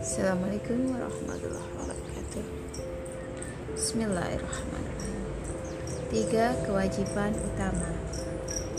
Assalamualaikum 0.00 0.96
warahmatullahi 0.96 1.70
wabarakatuh. 1.76 2.44
Bismillahirrahmanirrahim. 3.76 5.24
Tiga 6.08 6.56
kewajiban 6.64 7.36
utama. 7.36 7.92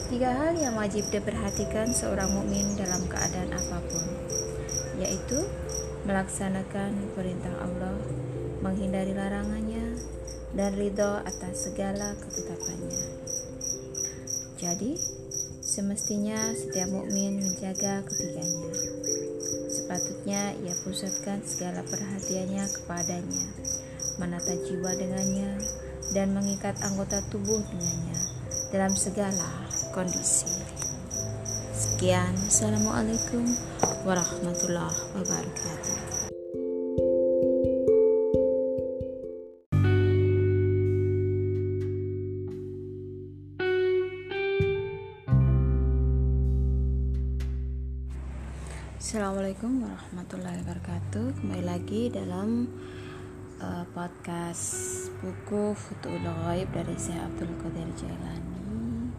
Tiga 0.09 0.33
hal 0.33 0.57
yang 0.57 0.73
wajib 0.81 1.05
diperhatikan 1.13 1.93
seorang 1.93 2.25
mukmin 2.33 2.73
dalam 2.73 3.05
keadaan 3.05 3.53
apa 3.53 3.85
pun 3.85 4.05
Yaitu 4.97 5.45
melaksanakan 6.09 7.13
perintah 7.13 7.53
Allah 7.69 8.01
Menghindari 8.65 9.13
larangannya 9.13 10.01
Dan 10.57 10.73
ridho 10.73 11.21
atas 11.21 11.69
segala 11.69 12.17
ketetapannya. 12.17 12.97
Jadi 14.57 14.97
Semestinya 15.61 16.49
setiap 16.57 16.89
mukmin 16.89 17.45
menjaga 17.45 18.01
ketiganya 18.09 19.00
Sepatutnya 19.91 20.55
ia 20.63 20.71
pusatkan 20.87 21.43
segala 21.43 21.83
perhatiannya 21.83 22.63
kepadanya, 22.63 23.43
menata 24.23 24.55
jiwa 24.63 24.87
dengannya, 24.95 25.59
dan 26.15 26.31
mengikat 26.31 26.79
anggota 26.79 27.19
tubuh 27.27 27.59
dengannya 27.59 28.15
dalam 28.71 28.95
segala 28.95 29.67
kondisi. 29.91 30.47
Sekian, 31.75 32.31
Assalamualaikum 32.39 33.43
warahmatullahi 34.07 35.11
wabarakatuh. 35.11 35.90
Wabarakatuh. 51.01 51.41
Kembali 51.41 51.63
lagi 51.65 52.01
dalam 52.13 52.69
uh, 53.57 53.85
podcast 53.89 55.09
buku 55.21 55.73
Futu'ul 55.73 56.21
Ghaib 56.21 56.69
dari 56.69 56.93
Syekh 56.93 57.17
Abdul 57.17 57.53
Qadir 57.57 57.89
Jailani. 57.97 59.09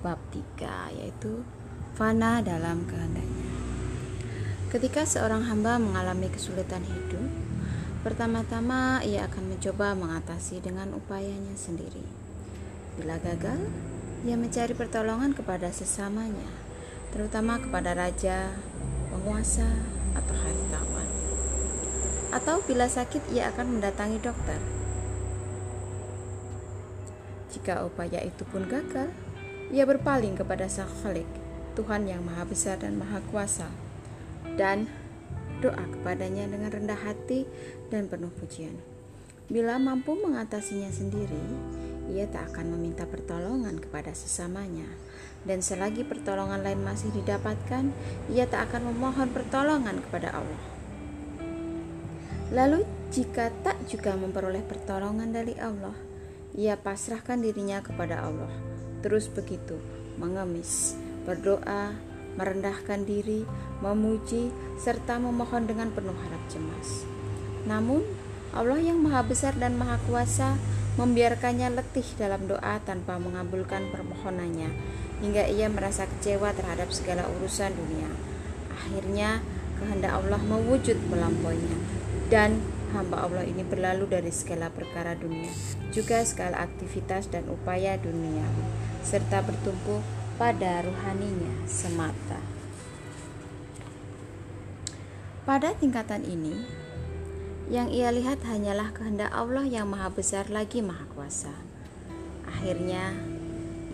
Bab 0.00 0.20
3 0.32 0.96
yaitu 0.96 1.44
Fana 1.92 2.40
dalam 2.40 2.88
kehendaknya. 2.88 3.52
Ketika 4.72 5.04
seorang 5.04 5.44
hamba 5.46 5.76
mengalami 5.76 6.26
kesulitan 6.32 6.82
hidup 6.82 7.28
Pertama-tama 8.04 9.00
ia 9.00 9.24
akan 9.24 9.56
mencoba 9.56 9.96
mengatasi 9.96 10.60
dengan 10.60 10.92
upayanya 10.92 11.56
sendiri. 11.56 12.04
Bila 13.00 13.16
gagal, 13.16 13.56
ia 14.28 14.36
mencari 14.36 14.76
pertolongan 14.76 15.32
kepada 15.32 15.72
sesamanya 15.72 16.64
terutama 17.16 17.56
kepada 17.62 17.94
raja, 17.96 18.52
penguasa, 19.08 19.70
atau 20.14 20.34
hartawan. 20.34 20.93
Atau 22.34 22.66
bila 22.66 22.90
sakit 22.90 23.30
ia 23.30 23.54
akan 23.54 23.78
mendatangi 23.78 24.18
dokter. 24.18 24.58
Jika 27.54 27.86
upaya 27.86 28.18
itu 28.26 28.42
pun 28.50 28.66
gagal, 28.66 29.14
ia 29.70 29.86
berpaling 29.86 30.34
kepada 30.34 30.66
Sang 30.66 30.90
Khalik, 31.00 31.30
Tuhan 31.78 32.10
yang 32.10 32.26
Maha 32.26 32.42
Besar 32.42 32.82
dan 32.82 32.98
Maha 32.98 33.22
Kuasa, 33.30 33.70
dan 34.58 34.90
doa 35.62 35.86
kepadanya 35.86 36.50
dengan 36.50 36.74
rendah 36.74 36.98
hati 36.98 37.46
dan 37.94 38.10
penuh 38.10 38.34
pujian. 38.34 38.74
Bila 39.46 39.78
mampu 39.78 40.18
mengatasinya 40.18 40.90
sendiri, 40.90 41.38
ia 42.10 42.26
tak 42.26 42.50
akan 42.50 42.74
meminta 42.74 43.06
pertolongan 43.06 43.78
kepada 43.78 44.10
sesamanya, 44.10 44.90
dan 45.46 45.62
selagi 45.62 46.02
pertolongan 46.02 46.66
lain 46.66 46.82
masih 46.82 47.14
didapatkan, 47.14 47.94
ia 48.34 48.50
tak 48.50 48.74
akan 48.74 48.90
memohon 48.90 49.30
pertolongan 49.30 50.02
kepada 50.10 50.34
Allah. 50.42 50.73
Lalu, 52.54 52.86
jika 53.10 53.50
tak 53.66 53.82
juga 53.90 54.14
memperoleh 54.14 54.62
pertolongan 54.62 55.34
dari 55.34 55.58
Allah, 55.58 55.98
ia 56.54 56.78
pasrahkan 56.78 57.42
dirinya 57.42 57.82
kepada 57.82 58.22
Allah. 58.22 58.52
Terus 59.02 59.26
begitu, 59.26 59.74
mengemis, 60.22 60.94
berdoa, 61.26 61.98
merendahkan 62.38 63.02
diri, 63.02 63.42
memuji, 63.82 64.54
serta 64.78 65.18
memohon 65.18 65.66
dengan 65.66 65.90
penuh 65.90 66.14
harap 66.14 66.42
cemas. 66.46 67.02
Namun, 67.66 68.06
Allah 68.54 68.78
yang 68.78 69.02
Maha 69.02 69.26
Besar 69.26 69.58
dan 69.58 69.74
Maha 69.74 69.98
Kuasa 70.06 70.54
membiarkannya 70.94 71.74
letih 71.74 72.06
dalam 72.14 72.46
doa 72.46 72.78
tanpa 72.86 73.18
mengabulkan 73.18 73.90
permohonannya 73.90 74.70
hingga 75.26 75.50
ia 75.50 75.66
merasa 75.66 76.06
kecewa 76.06 76.54
terhadap 76.54 76.94
segala 76.94 77.26
urusan 77.34 77.74
dunia. 77.74 78.06
Akhirnya 78.70 79.42
kehendak 79.82 80.22
Allah 80.22 80.38
mewujud 80.38 81.02
melampauinya 81.10 82.03
dan 82.34 82.58
hamba 82.90 83.30
Allah 83.30 83.46
ini 83.46 83.62
berlalu 83.62 84.10
dari 84.10 84.34
segala 84.34 84.66
perkara 84.66 85.14
dunia, 85.14 85.54
juga 85.94 86.18
segala 86.26 86.66
aktivitas 86.66 87.30
dan 87.30 87.46
upaya 87.46 87.94
dunia, 87.94 88.42
serta 89.06 89.38
bertumpu 89.46 90.02
pada 90.34 90.82
ruhaninya 90.82 91.62
semata. 91.70 92.42
Pada 95.46 95.78
tingkatan 95.78 96.26
ini, 96.26 96.58
yang 97.70 97.86
ia 97.94 98.10
lihat 98.10 98.42
hanyalah 98.42 98.90
kehendak 98.90 99.30
Allah 99.30 99.62
yang 99.62 99.86
maha 99.86 100.10
besar 100.10 100.50
lagi 100.50 100.82
maha 100.82 101.06
kuasa. 101.14 101.54
Akhirnya, 102.50 103.14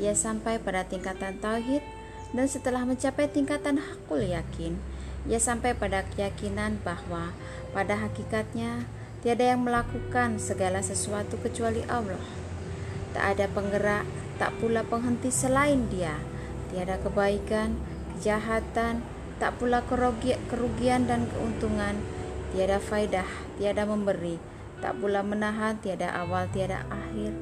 ia 0.00 0.17
sampai 0.17 0.56
pada 0.56 0.89
tingkatan 0.89 1.37
tauhid 1.45 1.84
dan 2.33 2.49
setelah 2.49 2.89
mencapai 2.89 3.29
tingkatan 3.29 3.77
hakul 3.77 4.25
yakin, 4.25 4.81
ia 5.29 5.37
sampai 5.37 5.77
pada 5.77 6.00
keyakinan 6.17 6.81
bahwa 6.81 7.37
pada 7.70 7.98
hakikatnya 7.98 8.86
tiada 9.20 9.53
yang 9.54 9.62
melakukan 9.62 10.41
segala 10.41 10.81
sesuatu 10.81 11.36
kecuali 11.38 11.84
Allah. 11.86 12.22
Tak 13.14 13.36
ada 13.36 13.47
penggerak, 13.50 14.06
tak 14.41 14.56
pula 14.58 14.82
penghenti 14.82 15.28
selain 15.28 15.91
Dia. 15.92 16.16
Tiada 16.70 16.97
kebaikan, 17.03 17.76
kejahatan, 18.16 19.03
tak 19.41 19.56
pula 19.60 19.81
kerugian 19.86 21.04
dan 21.06 21.25
keuntungan, 21.31 21.97
tiada 22.53 22.76
faidah, 22.76 23.26
tiada 23.56 23.87
memberi, 23.87 24.37
tak 24.81 24.97
pula 24.98 25.22
menahan, 25.22 25.76
tiada 25.78 26.10
awal, 26.16 26.48
tiada 26.50 26.82
akhir, 26.88 27.32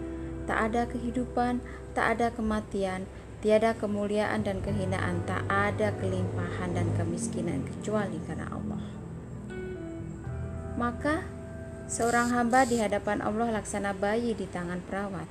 tak 0.44 0.58
ada 0.70 0.84
kehidupan, 0.90 1.62
tak 1.94 2.18
ada 2.18 2.34
kematian, 2.34 3.06
tiada 3.40 3.72
kemuliaan 3.72 4.42
dan 4.42 4.58
kehinaan, 4.60 5.22
tak 5.24 5.46
ada 5.48 5.94
kelimpahan 5.96 6.74
dan 6.74 6.90
kemiskinan 6.98 7.62
kecuali 7.64 8.18
karena 8.26 8.50
Allah. 8.50 8.67
Maka 10.78 11.26
seorang 11.90 12.30
hamba 12.30 12.62
di 12.62 12.78
hadapan 12.78 13.18
Allah 13.18 13.50
laksana 13.50 13.98
bayi 13.98 14.38
di 14.38 14.46
tangan 14.46 14.78
perawat, 14.86 15.26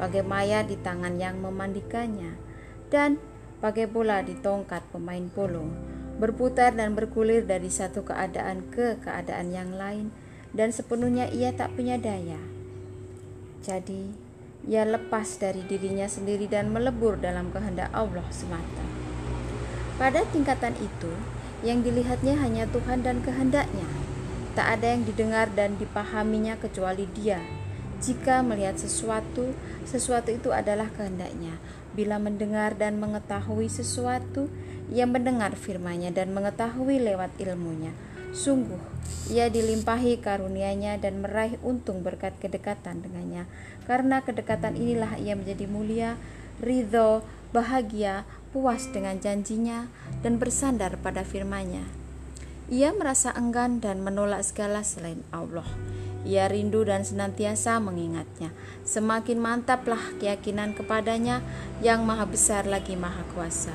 bagai 0.00 0.24
mayat 0.24 0.72
di 0.72 0.80
tangan 0.80 1.20
yang 1.20 1.36
memandikannya, 1.44 2.40
dan 2.88 3.20
bagai 3.60 3.92
bola 3.92 4.24
di 4.24 4.32
tongkat 4.40 4.80
pemain 4.88 5.28
polo, 5.28 5.68
berputar 6.16 6.72
dan 6.72 6.96
bergulir 6.96 7.44
dari 7.44 7.68
satu 7.68 8.08
keadaan 8.08 8.72
ke 8.72 8.96
keadaan 9.04 9.52
yang 9.52 9.76
lain, 9.76 10.16
dan 10.56 10.72
sepenuhnya 10.72 11.28
ia 11.28 11.52
tak 11.52 11.76
punya 11.76 12.00
daya. 12.00 12.40
Jadi, 13.60 14.16
ia 14.64 14.88
lepas 14.88 15.36
dari 15.36 15.60
dirinya 15.68 16.08
sendiri 16.08 16.48
dan 16.48 16.72
melebur 16.72 17.20
dalam 17.20 17.52
kehendak 17.52 17.92
Allah 17.92 18.24
semata. 18.32 18.84
Pada 20.00 20.24
tingkatan 20.32 20.72
itu, 20.80 21.12
yang 21.60 21.84
dilihatnya 21.84 22.40
hanya 22.40 22.64
Tuhan 22.72 23.04
dan 23.04 23.20
kehendaknya. 23.20 24.09
Tak 24.60 24.76
ada 24.76 24.92
yang 24.92 25.08
didengar 25.08 25.48
dan 25.56 25.80
dipahaminya 25.80 26.60
kecuali 26.60 27.08
dia. 27.16 27.40
Jika 28.04 28.44
melihat 28.44 28.76
sesuatu, 28.76 29.56
sesuatu 29.88 30.28
itu 30.28 30.52
adalah 30.52 30.92
kehendaknya. 30.92 31.56
Bila 31.96 32.20
mendengar 32.20 32.76
dan 32.76 33.00
mengetahui 33.00 33.72
sesuatu, 33.72 34.52
ia 34.92 35.08
mendengar 35.08 35.56
firman-Nya 35.56 36.12
dan 36.12 36.36
mengetahui 36.36 37.00
lewat 37.00 37.40
ilmunya. 37.40 37.96
Sungguh, 38.36 38.76
ia 39.32 39.48
dilimpahi 39.48 40.20
karunia-Nya 40.20 41.00
dan 41.00 41.24
meraih 41.24 41.56
untung 41.64 42.04
berkat 42.04 42.36
kedekatan 42.36 43.00
dengannya. 43.00 43.48
Karena 43.88 44.20
kedekatan 44.20 44.76
inilah 44.76 45.16
ia 45.16 45.40
menjadi 45.40 45.64
mulia, 45.72 46.20
ridho, 46.60 47.24
bahagia, 47.56 48.28
puas 48.52 48.92
dengan 48.92 49.16
janjinya, 49.24 49.88
dan 50.20 50.36
bersandar 50.36 51.00
pada 51.00 51.24
firman-Nya. 51.24 51.99
Ia 52.70 52.94
merasa 52.94 53.34
enggan 53.34 53.82
dan 53.82 53.98
menolak 54.06 54.46
segala 54.46 54.86
selain 54.86 55.26
Allah. 55.34 55.66
Ia 56.22 56.46
rindu 56.46 56.86
dan 56.86 57.02
senantiasa 57.02 57.82
mengingatnya. 57.82 58.54
Semakin 58.86 59.42
mantaplah 59.42 59.98
keyakinan 60.22 60.78
kepadanya 60.78 61.42
yang 61.82 62.06
maha 62.06 62.30
besar 62.30 62.70
lagi 62.70 62.94
maha 62.94 63.26
kuasa. 63.34 63.74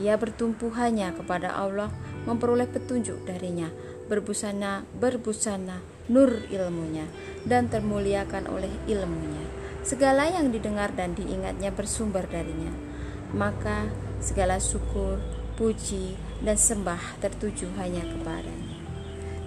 Ia 0.00 0.16
bertumpu 0.16 0.72
hanya 0.80 1.12
kepada 1.12 1.52
Allah 1.52 1.92
memperoleh 2.24 2.72
petunjuk 2.72 3.28
darinya, 3.28 3.68
berbusana 4.08 4.88
berbusana 4.96 5.84
nur 6.08 6.40
ilmunya 6.48 7.04
dan 7.44 7.68
termuliakan 7.68 8.48
oleh 8.48 8.72
ilmunya. 8.88 9.44
Segala 9.84 10.32
yang 10.32 10.48
didengar 10.48 10.96
dan 10.96 11.12
diingatnya 11.12 11.68
bersumber 11.68 12.24
darinya. 12.24 12.72
Maka 13.36 13.92
segala 14.24 14.56
syukur, 14.56 15.20
puji, 15.60 16.29
dan 16.40 16.56
sembah 16.56 17.20
tertuju 17.20 17.68
hanya 17.76 18.00
kepadanya. 18.04 18.80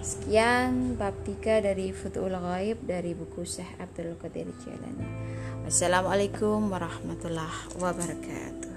Sekian 0.04 1.00
bab 1.00 1.16
3 1.24 1.64
dari 1.64 1.88
Futu'ul 1.90 2.36
Ghaib 2.36 2.84
dari 2.84 3.16
buku 3.16 3.42
Syekh 3.42 3.72
Abdul 3.80 4.20
Qadir 4.20 4.52
Jailani. 4.60 5.08
Wassalamualaikum 5.64 6.68
warahmatullahi 6.68 7.72
wabarakatuh. 7.80 8.72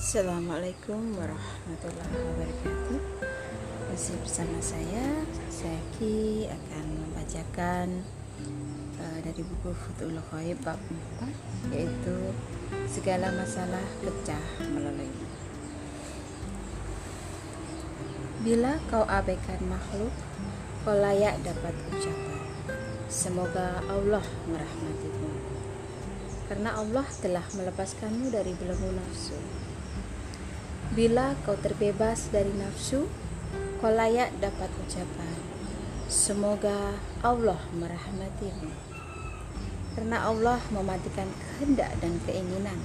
Assalamualaikum 0.00 1.16
warahmatullahi 1.16 2.16
wabarakatuh 2.20 3.31
Masih 3.92 4.16
bersama 4.24 4.56
saya 4.64 5.20
Zaki 5.52 6.48
akan 6.48 6.84
membacakan 6.96 8.00
uh, 8.96 9.18
dari 9.20 9.44
buku 9.44 9.68
Futul 9.68 10.16
Khaib 10.32 10.56
bab 10.64 10.80
4 11.20 11.76
yaitu 11.76 12.16
segala 12.88 13.28
masalah 13.36 13.84
pecah 14.00 14.40
melalui. 14.64 15.12
Bila 18.40 18.80
kau 18.88 19.04
abaikan 19.04 19.60
makhluk 19.68 20.16
kau 20.88 20.96
layak 20.96 21.36
dapat 21.44 21.76
ucapan. 21.92 22.40
Semoga 23.12 23.76
Allah 23.92 24.24
merahmatimu. 24.48 25.30
Karena 26.48 26.80
Allah 26.80 27.04
telah 27.20 27.44
melepaskanmu 27.44 28.32
dari 28.32 28.56
belenggu 28.56 28.88
nafsu. 28.88 29.36
Bila 30.96 31.36
kau 31.44 31.60
terbebas 31.60 32.32
dari 32.32 32.56
nafsu, 32.56 33.04
kau 33.82 33.90
layak 33.90 34.30
dapat 34.38 34.70
ucapan. 34.78 35.34
Semoga 36.06 36.94
Allah 37.18 37.58
merahmatimu. 37.74 38.70
Karena 39.98 40.22
Allah 40.22 40.62
mematikan 40.70 41.26
kehendak 41.26 41.90
dan 41.98 42.14
keinginan. 42.22 42.78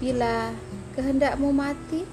Bila 0.00 0.56
kehendakmu 0.96 1.52
mati, 1.52 2.08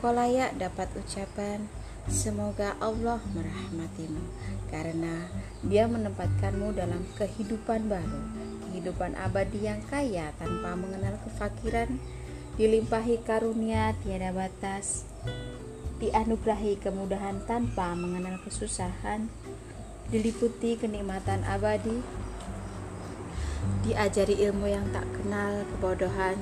kau 0.00 0.16
layak 0.16 0.56
dapat 0.56 0.88
ucapan. 0.96 1.68
Semoga 2.08 2.72
Allah 2.80 3.20
merahmatimu 3.36 4.24
karena 4.72 5.28
Dia 5.60 5.84
menempatkanmu 5.86 6.72
dalam 6.72 7.04
kehidupan 7.20 7.86
baru, 7.86 8.20
kehidupan 8.66 9.12
abadi 9.14 9.68
yang 9.68 9.78
kaya 9.92 10.32
tanpa 10.40 10.74
mengenal 10.74 11.20
kefakiran 11.22 12.00
dilimpahi 12.56 13.22
karunia 13.22 13.94
tiada 14.02 14.34
batas, 14.34 15.06
dianugerahi 16.02 16.82
kemudahan 16.82 17.46
tanpa 17.46 17.94
mengenal 17.94 18.42
kesusahan, 18.42 19.30
diliputi 20.10 20.74
kenikmatan 20.74 21.46
abadi, 21.46 22.02
diajari 23.86 24.42
ilmu 24.42 24.66
yang 24.66 24.90
tak 24.90 25.06
kenal 25.14 25.62
kebodohan, 25.70 26.34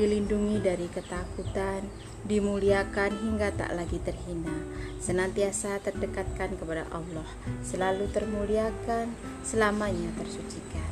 dilindungi 0.00 0.64
dari 0.64 0.88
ketakutan, 0.88 1.84
dimuliakan 2.24 3.12
hingga 3.20 3.52
tak 3.52 3.76
lagi 3.76 4.00
terhina, 4.00 4.64
senantiasa 4.96 5.84
terdekatkan 5.84 6.56
kepada 6.56 6.88
Allah, 6.88 7.28
selalu 7.60 8.08
termuliakan, 8.08 9.12
selamanya 9.44 10.08
tersucikan. 10.16 10.88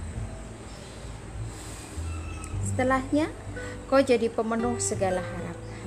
Setelahnya, 2.68 3.32
Kau 3.92 4.00
jadi 4.00 4.32
pemenuh 4.32 4.80
segala 4.80 5.20
harap 5.20 5.41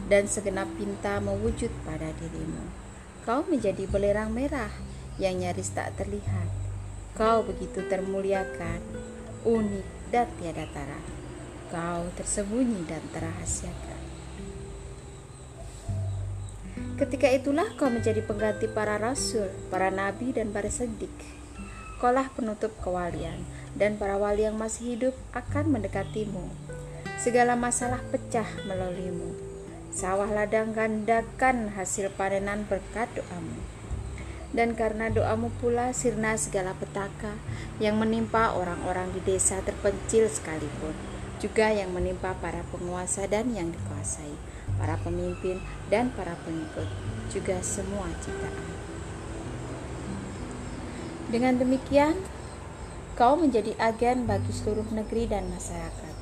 dan 0.06 0.30
segenap 0.30 0.69
pinta 0.78 1.18
mewujud 1.18 1.72
pada 1.81 2.13
dirimu. 2.22 2.66
Kau 3.25 3.42
menjadi 3.46 3.90
belerang 3.90 4.30
merah 4.30 4.69
yang 5.18 5.42
nyaris 5.42 5.74
tak 5.74 5.98
terlihat. 5.98 6.50
Kau 7.18 7.42
begitu 7.42 7.81
termuliakan, 7.88 8.84
unik 9.48 9.88
dan 10.13 10.28
tiada 10.38 10.68
tara. 10.69 11.02
Kau 11.74 12.06
tersembunyi 12.13 12.86
dan 12.86 13.02
terahasiakan. 13.10 14.02
Ketika 16.96 17.28
itulah 17.28 17.68
kau 17.75 17.92
menjadi 17.92 18.24
pengganti 18.24 18.72
para 18.72 18.96
rasul, 18.96 19.51
para 19.68 19.92
nabi 19.92 20.31
dan 20.31 20.51
para 20.51 20.72
sedik. 20.72 21.12
Kaulah 22.00 22.28
penutup 22.36 22.75
kewalian 22.84 23.48
dan 23.75 23.96
para 23.96 24.19
wali 24.19 24.44
yang 24.44 24.60
masih 24.60 24.96
hidup 24.96 25.16
akan 25.31 25.75
mendekatimu 25.75 26.51
segala 27.19 27.56
masalah 27.56 28.04
pecah 28.12 28.48
melaluimu. 28.68 29.44
Sawah 29.95 30.27
ladang 30.27 30.75
gandakan 30.75 31.71
hasil 31.71 32.12
panenan 32.19 32.68
berkat 32.68 33.07
doamu. 33.15 33.63
Dan 34.51 34.75
karena 34.75 35.07
doamu 35.07 35.47
pula 35.63 35.95
sirna 35.95 36.36
segala 36.36 36.75
petaka 36.75 37.39
yang 37.80 37.95
menimpa 37.95 38.51
orang-orang 38.59 39.15
di 39.15 39.24
desa 39.24 39.63
terpencil 39.63 40.27
sekalipun, 40.27 40.92
juga 41.39 41.71
yang 41.71 41.95
menimpa 41.95 42.36
para 42.44 42.68
penguasa 42.75 43.24
dan 43.31 43.56
yang 43.56 43.71
dikuasai, 43.71 44.36
para 44.75 45.00
pemimpin 45.00 45.63
dan 45.88 46.12
para 46.12 46.36
pengikut, 46.44 46.91
juga 47.31 47.63
semua 47.63 48.12
ciptaan. 48.19 48.75
Dengan 51.31 51.56
demikian, 51.56 52.19
kau 53.15 53.39
menjadi 53.39 53.71
agen 53.80 54.27
bagi 54.27 54.51
seluruh 54.51 54.91
negeri 54.91 55.31
dan 55.31 55.48
masyarakat 55.48 56.15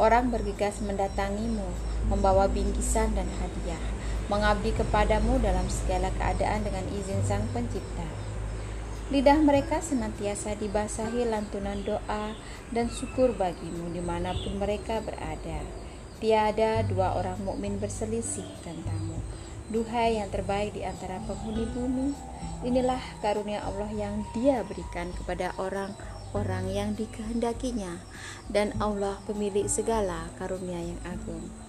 Orang 0.00 0.32
bergegas 0.32 0.80
mendatangimu, 0.80 1.68
membawa 2.08 2.50
bingkisan 2.50 3.14
dan 3.14 3.28
hadiah, 3.38 3.82
mengabdi 4.26 4.72
kepadamu 4.74 5.38
dalam 5.42 5.66
segala 5.68 6.08
keadaan 6.16 6.66
dengan 6.66 6.86
izin 6.90 7.20
Sang 7.26 7.46
Pencipta. 7.54 8.06
Lidah 9.12 9.36
mereka 9.44 9.84
senantiasa 9.84 10.56
dibasahi 10.56 11.28
lantunan 11.28 11.84
doa 11.84 12.32
dan 12.72 12.88
syukur 12.88 13.36
bagimu 13.36 13.92
di 13.92 14.00
mana 14.00 14.32
pun 14.32 14.56
mereka 14.56 15.04
berada. 15.04 15.60
Tiada 16.16 16.80
dua 16.86 17.18
orang 17.18 17.36
mukmin 17.44 17.76
berselisih 17.76 18.46
tentangmu. 18.64 19.20
Duhai 19.68 20.16
yang 20.16 20.32
terbaik 20.32 20.72
di 20.72 20.80
antara 20.86 21.20
penghuni 21.28 21.68
bumi, 21.76 22.16
inilah 22.64 23.00
karunia 23.20 23.60
Allah 23.68 23.90
yang 23.92 24.24
Dia 24.32 24.64
berikan 24.64 25.12
kepada 25.12 25.52
orang 25.60 25.92
orang 26.32 26.72
yang 26.72 26.96
dikehendakinya 26.96 28.00
dan 28.48 28.72
Allah 28.80 29.20
pemilik 29.28 29.68
segala 29.68 30.32
karunia 30.40 30.80
yang 30.80 31.00
agung. 31.04 31.61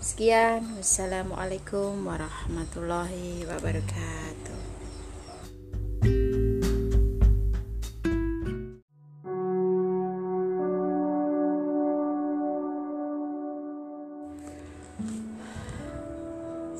Sekian, 0.00 0.64
wassalamualaikum 0.80 2.08
warahmatullahi 2.08 3.44
wabarakatuh. 3.44 4.56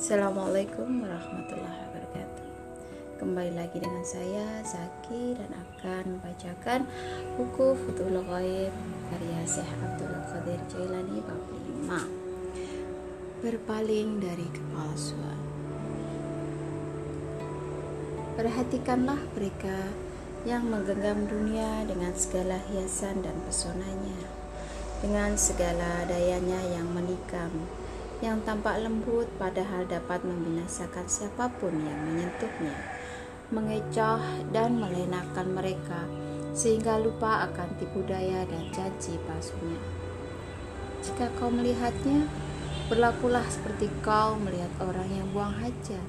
Assalamualaikum 0.00 0.88
warahmatullahi 1.04 1.80
wabarakatuh. 1.92 2.46
Kembali 3.20 3.52
lagi 3.52 3.84
dengan 3.84 4.00
saya 4.00 4.64
Zaki 4.64 5.36
dan 5.36 5.52
akan 5.52 6.16
membacakan 6.16 6.88
buku 7.36 7.76
Futul 7.84 8.16
Ghaib 8.16 8.72
karya 9.12 9.40
Syekh 9.44 9.68
Abdul 9.76 10.08
Qadir 10.24 10.60
Jailani 10.72 11.20
bab 11.20 11.36
5. 11.84 12.19
Berpaling 13.40 14.20
dari 14.20 14.44
kepalsuan. 14.52 15.40
Perhatikanlah 18.36 19.16
mereka 19.32 19.88
yang 20.44 20.68
menggenggam 20.68 21.24
dunia 21.24 21.88
dengan 21.88 22.12
segala 22.12 22.60
hiasan 22.68 23.24
dan 23.24 23.36
pesonanya, 23.48 24.28
dengan 25.00 25.40
segala 25.40 26.04
dayanya 26.04 26.60
yang 26.68 26.88
menikam, 26.92 27.48
yang 28.20 28.44
tampak 28.44 28.76
lembut 28.80 29.24
padahal 29.40 29.88
dapat 29.88 30.20
membinasakan 30.20 31.08
siapa 31.08 31.48
pun 31.60 31.72
yang 31.72 32.00
menyentuhnya 32.08 33.00
mengecoh 33.50 34.22
dan 34.54 34.78
melenakan 34.78 35.48
mereka 35.50 36.06
sehingga 36.54 37.02
lupa 37.02 37.50
akan 37.50 37.68
tipu 37.82 38.02
daya 38.06 38.46
dan 38.46 38.70
janji 38.70 39.18
palsunya. 39.26 39.78
Jika 41.02 41.30
kau 41.38 41.50
melihatnya, 41.50 42.26
berlakulah 42.90 43.46
seperti 43.46 43.86
kau 44.02 44.34
melihat 44.34 44.74
orang 44.82 45.06
yang 45.14 45.30
buang 45.30 45.54
hajat. 45.62 46.02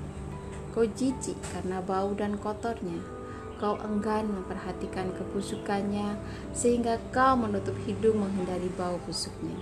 Kau 0.73 0.81
jijik 0.81 1.37
karena 1.53 1.77
bau 1.77 2.17
dan 2.17 2.41
kotornya. 2.41 2.97
Kau 3.61 3.77
enggan 3.85 4.25
memperhatikan 4.25 5.13
kebusukannya 5.13 6.17
sehingga 6.57 6.97
kau 7.13 7.37
menutup 7.37 7.77
hidung 7.85 8.25
menghindari 8.25 8.73
bau 8.73 8.97
busuknya. 9.05 9.53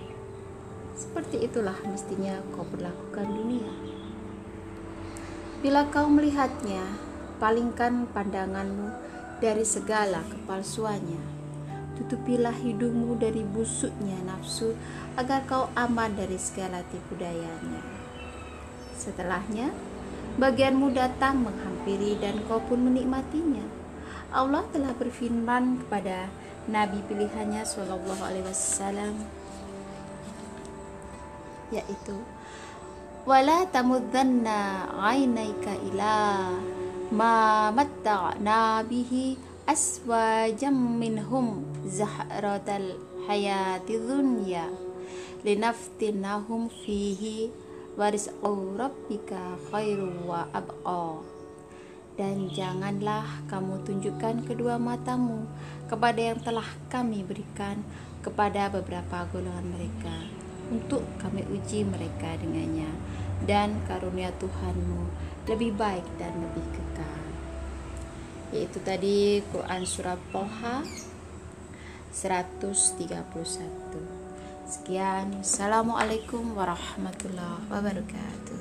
Seperti 0.96 1.44
itulah 1.44 1.76
mestinya 1.84 2.40
kau 2.56 2.64
perlakukan 2.64 3.28
dunia. 3.28 3.68
Bila 5.60 5.92
kau 5.92 6.08
melihatnya, 6.08 6.80
palingkan 7.36 8.08
pandanganmu 8.16 8.88
dari 9.44 9.68
segala 9.68 10.24
kepalsuannya. 10.24 11.39
Tutupilah 12.00 12.56
hidungmu 12.56 13.20
dari 13.20 13.44
busuknya 13.44 14.16
nafsu 14.24 14.72
agar 15.20 15.44
kau 15.44 15.68
aman 15.76 16.16
dari 16.16 16.40
segala 16.40 16.80
tipu 16.88 17.12
dayanya. 17.20 17.84
Setelahnya, 18.96 19.68
bagianmu 20.40 20.96
datang 20.96 21.44
menghampiri 21.44 22.16
dan 22.16 22.40
kau 22.48 22.64
pun 22.64 22.88
menikmatinya. 22.88 23.68
Allah 24.32 24.64
telah 24.72 24.96
berfirman 24.96 25.84
kepada 25.84 26.32
Nabi 26.70 27.04
pilihannya 27.04 27.66
Shallallahu 27.68 28.22
Alaihi 28.24 28.46
Wasallam 28.48 29.14
yaitu 31.70 32.18
wala 33.26 33.62
tamuddanna 33.70 34.90
ainaika 34.98 35.78
ila 35.90 36.50
ma 37.14 37.68
matta'na 37.70 38.82
bihi 38.86 39.38
aswajam 39.70 40.98
minhum 40.98 41.62
zahratal 41.86 42.98
hayati 43.30 44.02
dunya 44.02 44.66
linaftinahum 45.46 46.66
fihi 46.82 47.54
waris'u 47.94 48.74
rabbika 48.74 49.54
khairu 49.70 50.26
wa 50.26 50.42
abqa 50.50 51.22
dan 52.18 52.50
janganlah 52.50 53.22
kamu 53.46 53.78
tunjukkan 53.86 54.42
kedua 54.42 54.74
matamu 54.74 55.46
kepada 55.86 56.18
yang 56.18 56.42
telah 56.42 56.66
kami 56.90 57.22
berikan 57.22 57.86
kepada 58.26 58.74
beberapa 58.74 59.22
golongan 59.30 59.70
mereka 59.70 60.18
untuk 60.74 61.06
kami 61.22 61.46
uji 61.46 61.86
mereka 61.86 62.36
dengannya. 62.42 62.90
Dan 63.48 63.80
karunia 63.88 64.28
Tuhanmu 64.36 65.08
lebih 65.48 65.72
baik 65.72 66.04
dan 66.20 66.36
lebih 66.36 66.60
kekal 66.76 66.89
yaitu 68.50 68.82
tadi 68.82 69.42
Quran 69.54 69.82
Surah 69.86 70.18
Toha 70.34 70.82
131 72.10 73.14
sekian. 74.66 75.38
Assalamualaikum 75.38 76.58
warahmatullahi 76.58 77.62
wabarakatuh. 77.70 78.58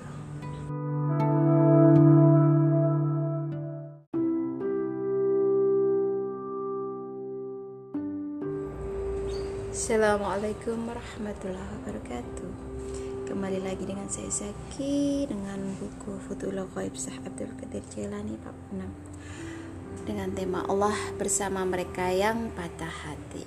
Assalamualaikum 9.74 10.86
warahmatullahi 10.86 11.69
wabarakatuh. 11.81 12.51
Kembali 13.25 13.62
lagi 13.62 13.86
dengan 13.86 14.10
saya 14.10 14.25
Zaki 14.34 15.29
Dengan 15.29 15.62
buku 15.77 16.17
Futul 16.25 16.58
Ghaib 16.74 16.98
Sah 16.98 17.13
Abdul 17.22 17.53
Qadir 17.62 17.86
Jailani 17.93 18.34
bab 18.41 18.58
6 18.74 19.10
Dengan 20.03 20.32
tema 20.36 20.63
Allah 20.68 20.96
bersama 21.18 21.63
mereka 21.63 22.12
yang 22.12 22.51
patah 22.53 22.91
hati. 22.91 23.46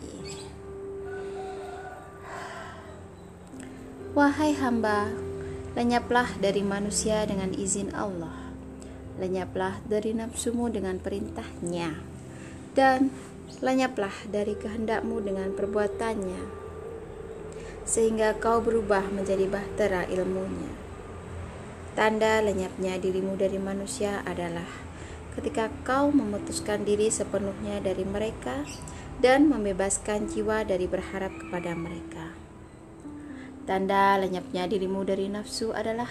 Wahai 4.13 4.53
hamba 4.61 5.09
Lenyaplah 5.73 6.37
dari 6.37 6.61
manusia 6.61 7.25
dengan 7.25 7.49
izin 7.57 7.97
Allah. 7.97 8.53
Lenyaplah 9.17 9.81
dari 9.89 10.13
nafsumu 10.13 10.69
dengan 10.69 11.01
perintahnya. 11.01 11.97
Dan 12.77 13.09
lenyaplah 13.65 14.13
dari 14.29 14.53
kehendakmu 14.53 15.25
dengan 15.25 15.57
perbuatannya, 15.57 16.45
sehingga 17.89 18.37
kau 18.37 18.61
berubah 18.61 19.09
menjadi 19.09 19.49
bahtera 19.49 20.05
ilmunya. 20.13 20.73
Tanda 21.97 22.45
lenyapnya 22.45 23.01
dirimu 23.01 23.41
dari 23.41 23.57
manusia 23.57 24.21
adalah 24.29 24.69
ketika 25.39 25.73
kau 25.87 26.13
memutuskan 26.13 26.85
diri 26.85 27.09
sepenuhnya 27.09 27.81
dari 27.81 28.05
mereka 28.05 28.65
dan 29.23 29.49
membebaskan 29.49 30.29
jiwa 30.29 30.67
dari 30.67 30.85
berharap 30.91 31.33
kepada 31.37 31.73
mereka. 31.73 32.35
Tanda 33.63 34.19
lenyapnya 34.19 34.67
dirimu 34.67 35.07
dari 35.07 35.31
nafsu 35.31 35.71
adalah 35.71 36.11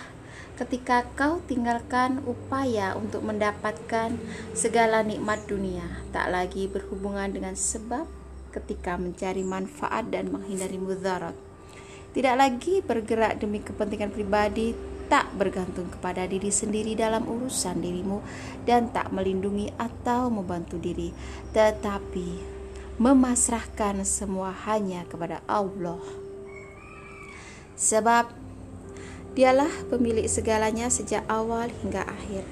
ketika 0.56 1.04
kau 1.20 1.44
tinggalkan 1.44 2.24
upaya 2.24 2.96
untuk 2.96 3.28
mendapatkan 3.28 4.16
segala 4.56 5.04
nikmat 5.04 5.44
dunia, 5.46 5.84
tak 6.16 6.32
lagi 6.32 6.72
berhubungan 6.72 7.28
dengan 7.36 7.54
sebab 7.60 8.08
ketika 8.56 8.96
mencari 8.96 9.44
manfaat 9.44 10.08
dan 10.12 10.32
menghindari 10.32 10.80
mudarat. 10.80 11.36
Tidak 12.12 12.36
lagi 12.36 12.84
bergerak 12.84 13.40
demi 13.40 13.63
kepentingan 13.63 14.12
pribadi, 14.12 14.75
tak 15.12 15.27
bergantung 15.36 15.91
kepada 15.91 16.24
diri 16.24 16.48
sendiri 16.48 16.96
dalam 16.96 17.27
urusan 17.27 17.84
dirimu 17.84 18.24
dan 18.63 18.96
tak 18.96 19.12
melindungi 19.12 19.75
atau 19.75 20.32
membantu 20.32 20.80
diri, 20.80 21.12
tetapi 21.51 22.39
memasrahkan 22.96 24.08
semua 24.08 24.56
hanya 24.63 25.03
kepada 25.12 25.44
Allah. 25.51 26.00
Sebab 27.75 28.41
Dialah 29.32 29.72
pemilik 29.88 30.27
segalanya 30.27 30.91
sejak 30.91 31.24
awal 31.32 31.72
hingga 31.72 32.03
akhir. 32.03 32.44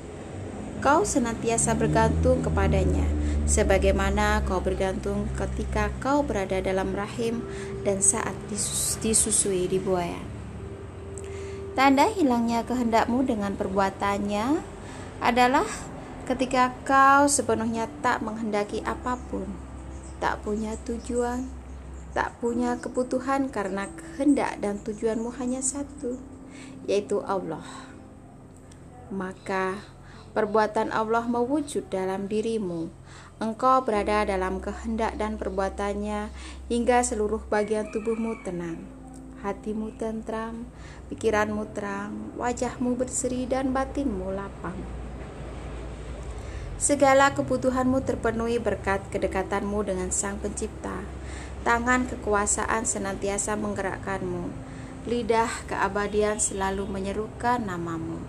Kau 0.80 1.04
senantiasa 1.04 1.76
bergantung 1.76 2.40
kepadanya, 2.40 3.04
sebagaimana 3.44 4.48
kau 4.48 4.64
bergantung 4.64 5.28
ketika 5.36 5.92
kau 6.00 6.24
berada 6.24 6.64
dalam 6.64 6.96
rahim 6.96 7.44
dan 7.84 8.00
saat 8.00 8.32
disusui 9.04 9.68
di 9.68 9.76
buaya. 9.76 10.39
Tanda 11.80 12.12
hilangnya 12.12 12.68
kehendakmu 12.68 13.24
dengan 13.24 13.56
perbuatannya 13.56 14.60
adalah 15.24 15.64
ketika 16.28 16.76
kau 16.84 17.24
sepenuhnya 17.32 17.88
tak 18.04 18.20
menghendaki 18.20 18.84
apa 18.84 19.16
pun, 19.16 19.48
tak 20.20 20.44
punya 20.44 20.76
tujuan, 20.84 21.48
tak 22.12 22.36
punya 22.44 22.76
kebutuhan 22.84 23.48
karena 23.48 23.88
kehendak 23.96 24.60
dan 24.60 24.84
tujuanmu 24.84 25.32
hanya 25.40 25.64
satu 25.64 26.20
yaitu 26.84 27.24
Allah. 27.24 27.64
Maka 29.08 29.80
perbuatan 30.36 30.92
Allah 30.92 31.32
mewujud 31.32 31.88
dalam 31.88 32.28
dirimu. 32.28 32.92
Engkau 33.40 33.88
berada 33.88 34.28
dalam 34.28 34.60
kehendak 34.60 35.16
dan 35.16 35.40
perbuatannya 35.40 36.28
hingga 36.68 37.08
seluruh 37.08 37.40
bagian 37.48 37.88
tubuhmu 37.88 38.36
tenang. 38.44 38.99
Hatimu 39.40 39.96
tentram, 39.96 40.68
pikiranmu 41.08 41.72
terang, 41.72 42.36
wajahmu 42.36 43.00
berseri 43.00 43.48
dan 43.48 43.72
batinmu 43.72 44.36
lapang. 44.36 44.76
Segala 46.80 47.36
kebutuhanmu 47.36 48.04
terpenuhi 48.08 48.60
berkat 48.60 49.04
kedekatanmu 49.12 49.84
dengan 49.84 50.12
Sang 50.16 50.40
Pencipta. 50.40 51.04
Tangan 51.68 52.08
kekuasaan 52.08 52.88
senantiasa 52.88 53.60
menggerakkanmu 53.60 54.70
lidah 55.08 55.50
keabadian 55.66 56.38
selalu 56.38 56.84
menyerukan 56.86 57.64
namamu. 57.64 58.20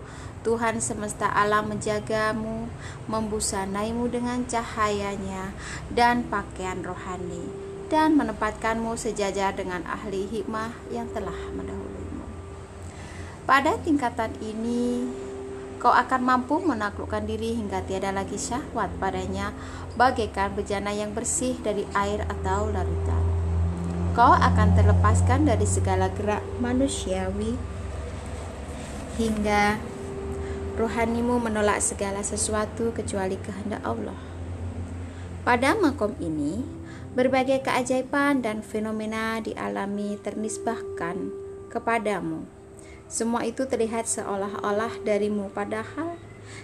Tuhan 0.41 0.81
semesta 0.81 1.29
alam 1.29 1.69
menjagamu, 1.69 2.71
membusanaimu 3.05 4.09
dengan 4.09 4.41
cahayanya 4.49 5.53
dan 5.93 6.25
pakaian 6.25 6.81
rohani, 6.81 7.45
dan 7.91 8.15
menempatkanmu 8.15 8.95
sejajar 8.95 9.53
dengan 9.59 9.83
ahli 9.85 10.31
hikmah 10.31 10.71
yang 10.95 11.11
telah 11.11 11.37
mendahulumu. 11.53 12.25
Pada 13.45 13.75
tingkatan 13.83 14.31
ini, 14.39 15.11
kau 15.83 15.91
akan 15.91 16.23
mampu 16.23 16.63
menaklukkan 16.63 17.27
diri 17.27 17.59
hingga 17.59 17.83
tiada 17.83 18.15
lagi 18.15 18.39
syahwat 18.39 18.95
padanya, 19.03 19.51
bagaikan 19.99 20.55
bejana 20.55 20.95
yang 20.95 21.11
bersih 21.11 21.59
dari 21.61 21.83
air 21.93 22.23
atau 22.31 22.71
larutan 22.71 23.31
kau 24.11 24.35
akan 24.35 24.75
terlepaskan 24.75 25.47
dari 25.47 25.63
segala 25.63 26.11
gerak 26.11 26.43
manusiawi 26.59 27.55
hingga 29.17 29.79
rohanimu 30.75 31.39
menolak 31.39 31.79
segala 31.79 32.19
sesuatu 32.27 32.91
kecuali 32.91 33.39
kehendak 33.39 33.79
Allah. 33.87 34.19
Pada 35.47 35.79
makom 35.79 36.19
ini, 36.19 36.61
berbagai 37.11 37.67
keajaiban 37.67 38.39
dan 38.39 38.63
fenomena 38.63 39.43
dialami 39.43 40.15
ternisbahkan 40.23 41.35
kepadamu. 41.67 42.47
Semua 43.11 43.43
itu 43.43 43.67
terlihat 43.67 44.07
seolah-olah 44.07 45.03
darimu 45.03 45.51
padahal 45.51 46.15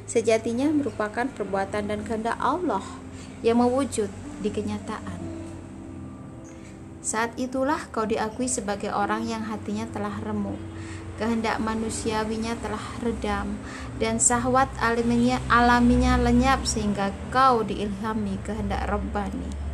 sejatinya 0.07 0.71
merupakan 0.71 1.27
perbuatan 1.27 1.91
dan 1.91 2.07
kehendak 2.07 2.39
Allah 2.39 2.87
yang 3.43 3.59
mewujud 3.59 4.07
di 4.39 4.51
kenyataan. 4.55 5.19
Saat 7.03 7.35
itulah 7.39 7.87
kau 7.91 8.07
diakui 8.07 8.47
sebagai 8.47 8.91
orang 8.91 9.27
yang 9.27 9.47
hatinya 9.47 9.87
telah 9.91 10.15
remuk, 10.23 10.59
kehendak 11.19 11.59
manusiawinya 11.63 12.59
telah 12.59 12.83
redam, 13.03 13.59
dan 13.99 14.19
sahwat 14.19 14.71
alaminya, 14.83 15.39
alaminya 15.51 16.19
lenyap 16.19 16.67
sehingga 16.67 17.15
kau 17.31 17.63
diilhami 17.63 18.39
kehendak 18.43 18.87
Rabbani. 18.91 19.66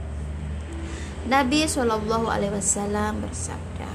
Nabi 1.23 1.63
Shallallahu 1.71 2.27
Alaihi 2.27 2.51
Wasallam 2.51 3.23
bersabda, 3.23 3.87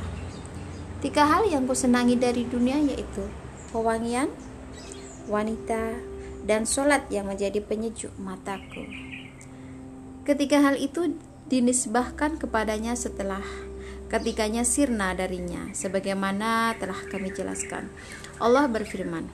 tiga 1.03 1.27
hal 1.27 1.43
yang 1.51 1.67
kusenangi 1.67 2.15
dari 2.15 2.47
dunia 2.47 2.79
yaitu 2.79 3.27
pewangian, 3.75 4.31
wanita, 5.27 5.99
dan 6.47 6.63
sholat 6.63 7.03
yang 7.11 7.27
menjadi 7.27 7.59
penyejuk 7.59 8.15
mataku. 8.15 8.87
Ketiga 10.23 10.71
hal 10.71 10.79
itu 10.79 11.19
dinisbahkan 11.51 12.39
kepadanya 12.39 12.95
setelah 12.95 13.43
ketikanya 14.07 14.63
sirna 14.63 15.11
darinya 15.11 15.67
sebagaimana 15.75 16.79
telah 16.79 16.95
kami 17.11 17.35
jelaskan 17.35 17.91
Allah 18.39 18.71
berfirman 18.71 19.27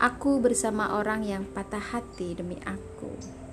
Aku 0.00 0.40
bersama 0.40 0.96
orang 0.96 1.24
yang 1.24 1.44
patah 1.48 1.80
hati 1.80 2.32
demi 2.32 2.56
aku 2.64 3.43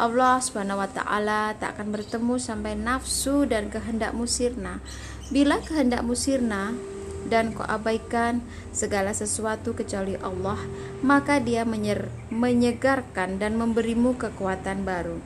Allah 0.00 0.40
Subhanahu 0.40 0.80
wa 0.80 0.88
taala 0.88 1.52
tak 1.60 1.76
akan 1.76 1.92
bertemu 1.92 2.40
sampai 2.40 2.72
nafsu 2.72 3.44
dan 3.44 3.68
kehendakmu 3.68 4.24
sirna. 4.24 4.80
Bila 5.28 5.60
kehendakmu 5.60 6.16
sirna 6.16 6.72
dan 7.28 7.52
kau 7.52 7.68
abaikan 7.68 8.40
segala 8.72 9.12
sesuatu 9.12 9.76
kecuali 9.76 10.16
Allah, 10.24 10.56
maka 11.04 11.36
Dia 11.36 11.68
menyer, 11.68 12.08
menyegarkan 12.32 13.36
dan 13.36 13.60
memberimu 13.60 14.16
kekuatan 14.16 14.88
baru 14.88 15.20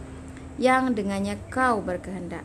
yang 0.58 0.90
dengannya 0.90 1.38
kau 1.54 1.78
berkehendak. 1.78 2.42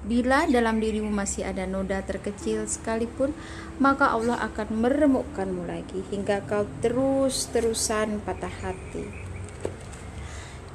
Bila 0.00 0.48
dalam 0.48 0.80
dirimu 0.80 1.12
masih 1.12 1.44
ada 1.44 1.68
noda 1.68 2.00
terkecil 2.00 2.64
sekalipun, 2.64 3.36
maka 3.76 4.16
Allah 4.16 4.40
akan 4.48 4.80
meremukkanmu 4.80 5.68
lagi 5.68 6.00
hingga 6.08 6.40
kau 6.48 6.64
terus-terusan 6.80 8.24
patah 8.24 8.56
hati. 8.64 9.29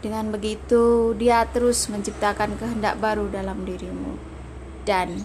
Dengan 0.03 0.31
begitu, 0.31 1.15
Dia 1.15 1.47
terus 1.49 1.87
menciptakan 1.87 2.59
kehendak 2.59 2.99
baru 2.99 3.31
dalam 3.31 3.63
dirimu, 3.63 4.19
dan 4.83 5.23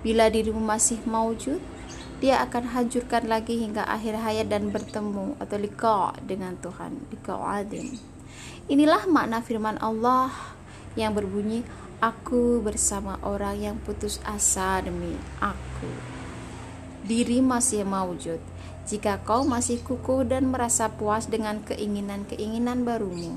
bila 0.00 0.32
dirimu 0.32 0.60
masih 0.60 1.02
maujud, 1.04 1.60
Dia 2.20 2.44
akan 2.44 2.76
hancurkan 2.76 3.28
lagi 3.28 3.56
hingga 3.60 3.88
akhir 3.88 4.20
hayat 4.20 4.52
dan 4.52 4.68
bertemu 4.68 5.40
atau 5.40 5.56
liqa 5.56 6.12
dengan 6.24 6.56
Tuhan, 6.60 6.96
liqa 7.12 7.36
adin. 7.36 7.96
Inilah 8.70 9.08
makna 9.08 9.40
firman 9.42 9.80
Allah 9.82 10.30
yang 10.94 11.16
berbunyi, 11.16 11.64
Aku 12.00 12.64
bersama 12.64 13.20
orang 13.20 13.60
yang 13.60 13.76
putus 13.76 14.24
asa 14.24 14.80
demi 14.80 15.12
aku. 15.36 15.92
Diri 17.04 17.44
masih 17.44 17.84
maujud. 17.84 18.40
Jika 18.88 19.20
kau 19.20 19.44
masih 19.44 19.84
kukuh 19.84 20.24
dan 20.24 20.48
merasa 20.48 20.88
puas 20.88 21.28
dengan 21.28 21.60
keinginan-keinginan 21.60 22.88
barumu, 22.88 23.36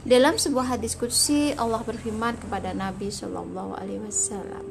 dalam 0.00 0.40
sebuah 0.40 0.76
hadis 0.76 0.96
kudsi 0.96 1.52
Allah 1.60 1.84
berfirman 1.84 2.40
kepada 2.40 2.72
Nabi 2.72 3.12
Shallallahu 3.12 3.76
Alaihi 3.76 4.00
Wasallam, 4.00 4.64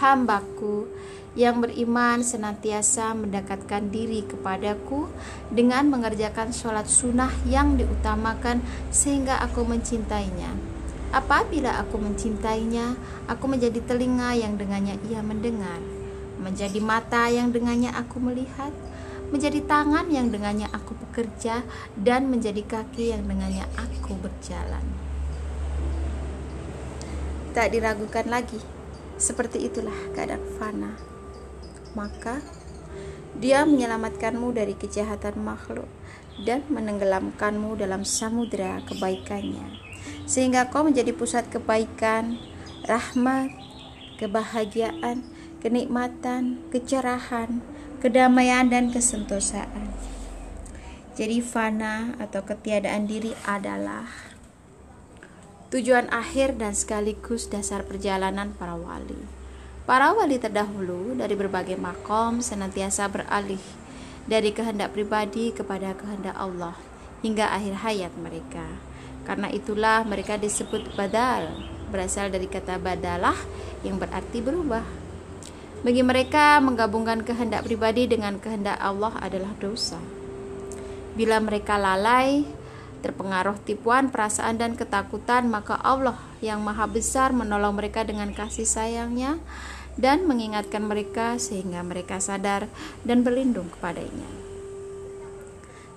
Hambaku 0.00 0.90
yang 1.38 1.62
beriman 1.62 2.26
senantiasa 2.26 3.14
mendekatkan 3.14 3.94
diri 3.94 4.26
kepadaku 4.26 5.06
dengan 5.52 5.86
mengerjakan 5.86 6.50
sholat 6.50 6.90
sunnah 6.90 7.30
yang 7.46 7.78
diutamakan 7.78 8.64
sehingga 8.90 9.38
aku 9.38 9.62
mencintainya. 9.62 10.50
Apabila 11.14 11.78
aku 11.78 11.98
mencintainya, 11.98 12.98
aku 13.30 13.46
menjadi 13.46 13.78
telinga 13.86 14.34
yang 14.34 14.58
dengannya 14.58 14.98
ia 15.06 15.22
mendengar, 15.22 15.78
menjadi 16.42 16.78
mata 16.82 17.30
yang 17.30 17.54
dengannya 17.54 17.94
aku 17.94 18.18
melihat, 18.18 18.74
menjadi 19.30 19.62
tangan 19.64 20.10
yang 20.10 20.30
dengannya 20.30 20.66
aku 20.70 20.94
bekerja, 21.08 21.62
dan 21.94 22.30
menjadi 22.30 22.62
kaki 22.66 23.14
yang 23.14 23.26
dengannya 23.26 23.66
aku 23.78 24.18
berjalan. 24.18 24.82
Tak 27.50 27.74
diragukan 27.74 28.26
lagi, 28.30 28.58
seperti 29.18 29.66
itulah 29.66 29.96
keadaan 30.14 30.44
fana. 30.58 30.92
Maka 31.98 32.38
dia 33.38 33.66
menyelamatkanmu 33.66 34.54
dari 34.54 34.74
kejahatan 34.78 35.42
makhluk 35.42 35.90
dan 36.46 36.62
menenggelamkanmu 36.70 37.74
dalam 37.78 38.06
samudera 38.06 38.82
kebaikannya, 38.86 39.78
sehingga 40.26 40.70
kau 40.70 40.86
menjadi 40.86 41.10
pusat 41.10 41.46
kebaikan, 41.50 42.38
rahmat, 42.86 43.50
kebahagiaan, 44.18 45.26
kenikmatan, 45.60 46.62
kecerahan, 46.70 47.60
kedamaian 48.00 48.66
dan 48.72 48.88
kesentosaan. 48.88 49.92
Jadi 51.20 51.44
fana 51.44 52.16
atau 52.16 52.40
ketiadaan 52.40 53.04
diri 53.04 53.36
adalah 53.44 54.08
tujuan 55.68 56.08
akhir 56.08 56.56
dan 56.56 56.72
sekaligus 56.72 57.52
dasar 57.52 57.84
perjalanan 57.84 58.56
para 58.56 58.72
wali. 58.72 59.20
Para 59.84 60.16
wali 60.16 60.40
terdahulu 60.40 61.12
dari 61.20 61.36
berbagai 61.36 61.76
makom 61.76 62.40
senantiasa 62.40 63.04
beralih 63.12 63.60
dari 64.24 64.50
kehendak 64.56 64.96
pribadi 64.96 65.52
kepada 65.52 65.92
kehendak 65.92 66.34
Allah 66.40 66.74
hingga 67.20 67.52
akhir 67.52 67.84
hayat 67.84 68.12
mereka. 68.16 68.64
Karena 69.28 69.52
itulah 69.52 70.02
mereka 70.08 70.40
disebut 70.40 70.96
badal, 70.96 71.52
berasal 71.92 72.32
dari 72.32 72.48
kata 72.48 72.80
badalah 72.80 73.36
yang 73.84 74.00
berarti 74.00 74.40
berubah. 74.40 74.99
Bagi 75.80 76.04
mereka, 76.04 76.60
menggabungkan 76.60 77.24
kehendak 77.24 77.64
pribadi 77.64 78.04
dengan 78.04 78.36
kehendak 78.36 78.76
Allah 78.76 79.16
adalah 79.16 79.56
dosa. 79.56 79.96
Bila 81.16 81.40
mereka 81.40 81.80
lalai, 81.80 82.44
terpengaruh 83.00 83.56
tipuan 83.64 84.12
perasaan 84.12 84.60
dan 84.60 84.76
ketakutan, 84.76 85.48
maka 85.48 85.80
Allah 85.80 86.20
yang 86.44 86.60
Maha 86.60 86.84
Besar 86.84 87.32
menolong 87.32 87.80
mereka 87.80 88.04
dengan 88.04 88.28
kasih 88.36 88.68
sayangnya 88.68 89.40
dan 89.96 90.28
mengingatkan 90.28 90.84
mereka 90.84 91.40
sehingga 91.40 91.80
mereka 91.80 92.20
sadar 92.20 92.68
dan 93.08 93.24
berlindung 93.24 93.72
kepadanya. 93.72 94.28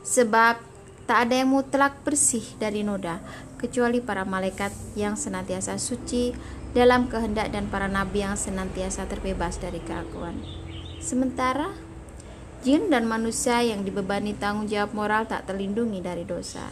Sebab 0.07 0.63
tak 1.03 1.27
ada 1.27 1.43
yang 1.43 1.51
mutlak 1.51 1.99
bersih 2.07 2.43
dari 2.55 2.87
noda 2.87 3.19
kecuali 3.59 3.99
para 3.99 4.23
malaikat 4.23 4.71
yang 4.95 5.19
senantiasa 5.19 5.75
suci 5.75 6.31
dalam 6.73 7.05
kehendak 7.05 7.53
dan 7.53 7.69
para 7.69 7.85
nabi 7.85 8.25
yang 8.25 8.33
senantiasa 8.33 9.05
terbebas 9.05 9.61
dari 9.61 9.77
keakuan. 9.77 10.41
Sementara 10.97 11.69
jin 12.65 12.89
dan 12.89 13.05
manusia 13.05 13.61
yang 13.61 13.85
dibebani 13.85 14.33
tanggung 14.33 14.65
jawab 14.65 14.97
moral 14.97 15.29
tak 15.29 15.45
terlindungi 15.45 16.01
dari 16.01 16.25
dosa. 16.25 16.65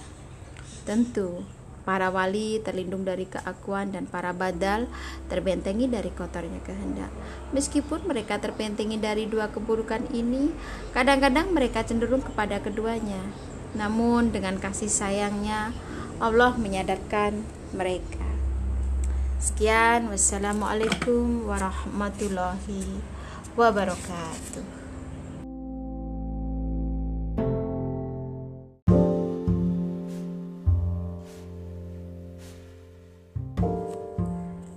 Tentu, 0.89 1.45
para 1.85 2.09
wali 2.09 2.57
terlindung 2.65 3.05
dari 3.05 3.29
keakuan 3.29 3.93
dan 3.93 4.09
para 4.09 4.33
badal 4.33 4.89
terbentengi 5.29 5.85
dari 5.85 6.09
kotornya 6.09 6.57
kehendak. 6.65 7.13
Meskipun 7.53 8.07
mereka 8.09 8.41
terbentengi 8.41 8.97
dari 8.97 9.29
dua 9.29 9.53
keburukan 9.53 10.09
ini, 10.09 10.49
kadang-kadang 10.97 11.53
mereka 11.53 11.85
cenderung 11.85 12.25
kepada 12.25 12.57
keduanya. 12.57 13.21
Namun 13.77 14.33
dengan 14.33 14.57
kasih 14.57 14.89
sayangnya, 14.89 15.75
Allah 16.17 16.57
menyadarkan 16.57 17.45
mereka. 17.75 18.30
Sekian, 19.41 20.05
wassalamualaikum 20.13 21.49
warahmatullahi 21.49 23.01
wabarakatuh. 23.57 24.61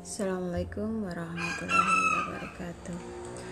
Assalamualaikum 0.01 1.13
warahmatullahi 1.13 2.01
wabarakatuh. 2.25 2.99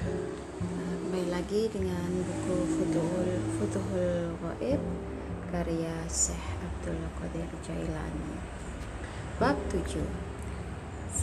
Kembali 0.00 1.28
lagi 1.28 1.68
dengan 1.68 2.08
buku 2.24 2.56
Futuhul 2.72 3.30
Futuhul 3.60 4.32
Ghaib 4.40 4.80
karya 5.52 5.92
Syekh 6.08 6.56
Abdul 6.64 7.04
Qadir 7.20 7.52
Jailani. 7.60 8.40
Bab 9.36 9.60
7 9.68 10.31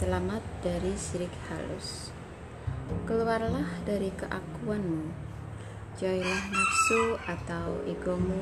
Selamat 0.00 0.40
dari 0.64 0.96
sirik 0.96 1.28
halus. 1.52 2.08
Keluarlah 3.04 3.84
dari 3.84 4.08
keakuanmu. 4.08 5.12
Jauhilah 6.00 6.44
nafsu 6.48 7.20
atau 7.28 7.84
egomu 7.84 8.40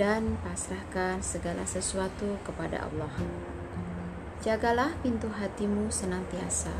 dan 0.00 0.40
pasrahkan 0.40 1.20
segala 1.20 1.68
sesuatu 1.68 2.40
kepada 2.40 2.88
Allah. 2.88 3.12
Jagalah 4.40 4.96
pintu 5.04 5.28
hatimu 5.28 5.92
senantiasa. 5.92 6.72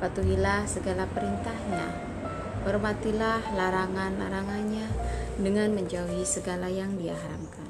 Patuhilah 0.00 0.64
segala 0.64 1.04
perintahnya. 1.04 1.92
Hormatilah 2.64 3.52
larangan-larangannya 3.52 4.88
dengan 5.36 5.76
menjauhi 5.76 6.24
segala 6.24 6.72
yang 6.72 6.96
dia 6.96 7.12
haramkan. 7.12 7.68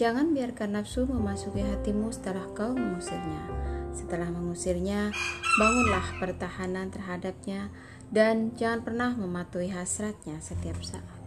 Jangan 0.00 0.32
biarkan 0.32 0.80
nafsu 0.80 1.04
memasuki 1.04 1.60
hatimu 1.60 2.08
setelah 2.08 2.48
kau 2.56 2.72
mengusirnya 2.72 3.72
setelah 3.92 4.28
mengusirnya, 4.32 5.12
bangunlah 5.60 6.04
pertahanan 6.16 6.88
terhadapnya 6.88 7.68
dan 8.12 8.52
jangan 8.56 8.84
pernah 8.84 9.10
mematuhi 9.16 9.72
hasratnya 9.72 10.40
setiap 10.40 10.76
saat. 10.84 11.20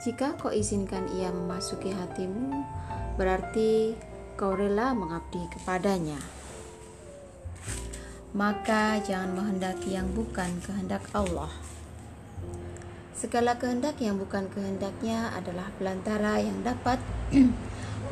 Jika 0.00 0.40
kau 0.40 0.48
izinkan 0.48 1.04
ia 1.20 1.28
memasuki 1.28 1.92
hatimu, 1.92 2.64
berarti 3.20 3.92
kau 4.40 4.56
rela 4.56 4.96
mengabdi 4.96 5.44
kepadanya. 5.52 6.16
Maka 8.32 8.96
jangan 9.04 9.36
menghendaki 9.36 9.92
yang 9.92 10.08
bukan 10.16 10.48
kehendak 10.64 11.04
Allah. 11.12 11.52
Segala 13.12 13.60
kehendak 13.60 14.00
yang 14.00 14.16
bukan 14.16 14.48
kehendaknya 14.48 15.36
adalah 15.36 15.68
belantara 15.76 16.40
yang 16.40 16.64
dapat 16.64 16.96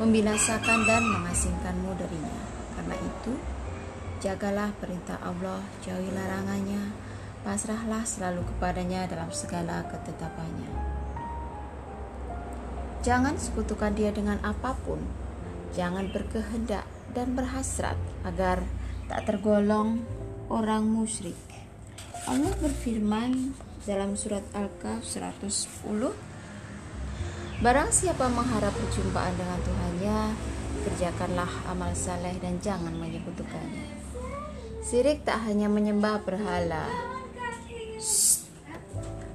membinasakan 0.01 0.85
dan 0.85 1.01
mengasingkanmu 1.09 1.97
darinya. 1.97 2.58
Karena 2.89 3.05
itu, 3.05 3.37
jagalah 4.25 4.73
perintah 4.81 5.21
Allah, 5.21 5.61
jauhi 5.85 6.09
larangannya, 6.09 6.89
pasrahlah 7.45 8.01
selalu 8.09 8.49
kepadanya 8.49 9.05
dalam 9.05 9.29
segala 9.29 9.85
ketetapannya. 9.93 10.73
Jangan 13.05 13.37
sekutukan 13.37 13.93
dia 13.93 14.09
dengan 14.09 14.41
apa 14.41 14.73
pun. 14.89 15.05
Jangan 15.77 16.09
berkehendak 16.09 16.89
dan 17.13 17.37
berhasrat 17.37 18.01
agar 18.25 18.65
tak 19.05 19.29
tergolong 19.29 20.01
orang 20.49 20.89
musyrik. 20.89 21.37
Allah 22.25 22.57
berfirman 22.57 23.53
dalam 23.85 24.17
surat 24.17 24.49
Al-Kahf 24.57 25.05
110 25.05 25.45
Barang 27.61 27.93
siapa 27.93 28.33
mengharap 28.33 28.73
perjumpaan 28.73 29.37
dengan 29.37 29.61
Tuhannya, 29.61 30.21
kerjakanlah 30.89 31.69
amal 31.69 31.93
saleh 31.93 32.33
dan 32.41 32.57
jangan 32.65 32.97
menyekutukannya. 32.97 33.93
Sirik 34.81 35.21
tak 35.21 35.45
hanya 35.45 35.69
menyembah 35.69 36.25
berhala, 36.25 36.89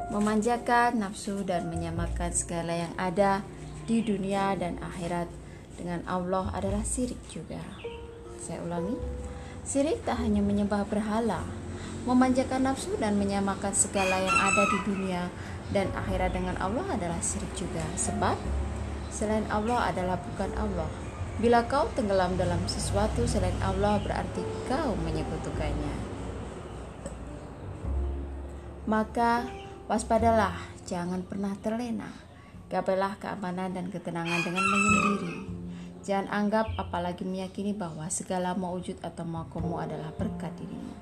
memanjakan 0.10 0.98
nafsu 0.98 1.46
dan 1.46 1.70
menyamakan 1.70 2.34
segala 2.34 2.74
yang 2.74 2.94
ada 2.98 3.46
di 3.86 4.02
dunia 4.02 4.58
dan 4.58 4.82
akhirat 4.82 5.30
dengan 5.78 6.02
Allah 6.10 6.50
adalah 6.58 6.82
sirik 6.82 7.22
juga. 7.30 7.62
Saya 8.42 8.66
ulangi, 8.66 8.98
sirik 9.62 10.02
tak 10.02 10.26
hanya 10.26 10.42
menyembah 10.42 10.90
berhala, 10.90 11.46
memanjakan 12.10 12.66
nafsu 12.66 12.98
dan 12.98 13.14
menyamakan 13.22 13.78
segala 13.78 14.26
yang 14.26 14.38
ada 14.42 14.64
di 14.74 14.80
dunia 14.90 15.30
dan 15.70 15.86
akhirat 15.94 16.34
dengan 16.34 16.58
Allah 16.58 16.98
adalah 16.98 17.22
sirik 17.22 17.54
juga. 17.54 17.86
Sebab 17.94 18.42
selain 19.14 19.46
Allah 19.54 19.94
adalah 19.94 20.18
bukan 20.18 20.50
Allah. 20.58 21.13
Bila 21.42 21.66
kau 21.66 21.90
tenggelam 21.98 22.38
dalam 22.38 22.62
sesuatu 22.70 23.26
selain 23.26 23.58
Allah 23.64 23.98
berarti 24.04 24.42
kau 24.70 24.94
menyekutukannya. 25.02 25.96
Maka 28.84 29.48
Waspadalah, 29.84 30.56
jangan 30.88 31.28
pernah 31.28 31.60
terlena. 31.60 32.08
Gapailah 32.72 33.20
keamanan 33.20 33.76
dan 33.76 33.92
ketenangan 33.92 34.40
dengan 34.40 34.64
menyendiri. 34.64 35.36
Jangan 36.08 36.32
anggap 36.32 36.72
apalagi 36.80 37.28
meyakini 37.28 37.76
bahwa 37.76 38.08
segala 38.08 38.56
mewujud 38.56 38.96
atau 39.04 39.28
makommu 39.28 39.76
adalah 39.84 40.16
berkat 40.16 40.56
dirimu. 40.56 40.96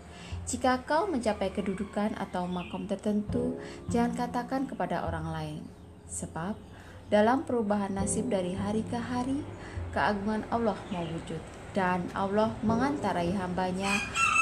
Jika 0.49 0.81
kau 0.81 1.05
mencapai 1.05 1.53
kedudukan 1.53 2.17
atau 2.17 2.49
makom 2.49 2.89
tertentu, 2.89 3.61
jangan 3.93 4.17
katakan 4.17 4.65
kepada 4.65 5.05
orang 5.05 5.29
lain. 5.29 5.61
Sebab 6.09 6.57
dalam 7.13 7.45
perubahan 7.45 7.93
nasib 7.93 8.33
dari 8.33 8.57
hari 8.57 8.81
ke 8.81 8.97
hari, 8.97 9.45
keagungan 9.91 10.43
Allah 10.51 10.75
mewujud 10.89 11.39
dan 11.71 12.08
Allah 12.12 12.51
mengantarai 12.63 13.32
hambanya 13.36 13.91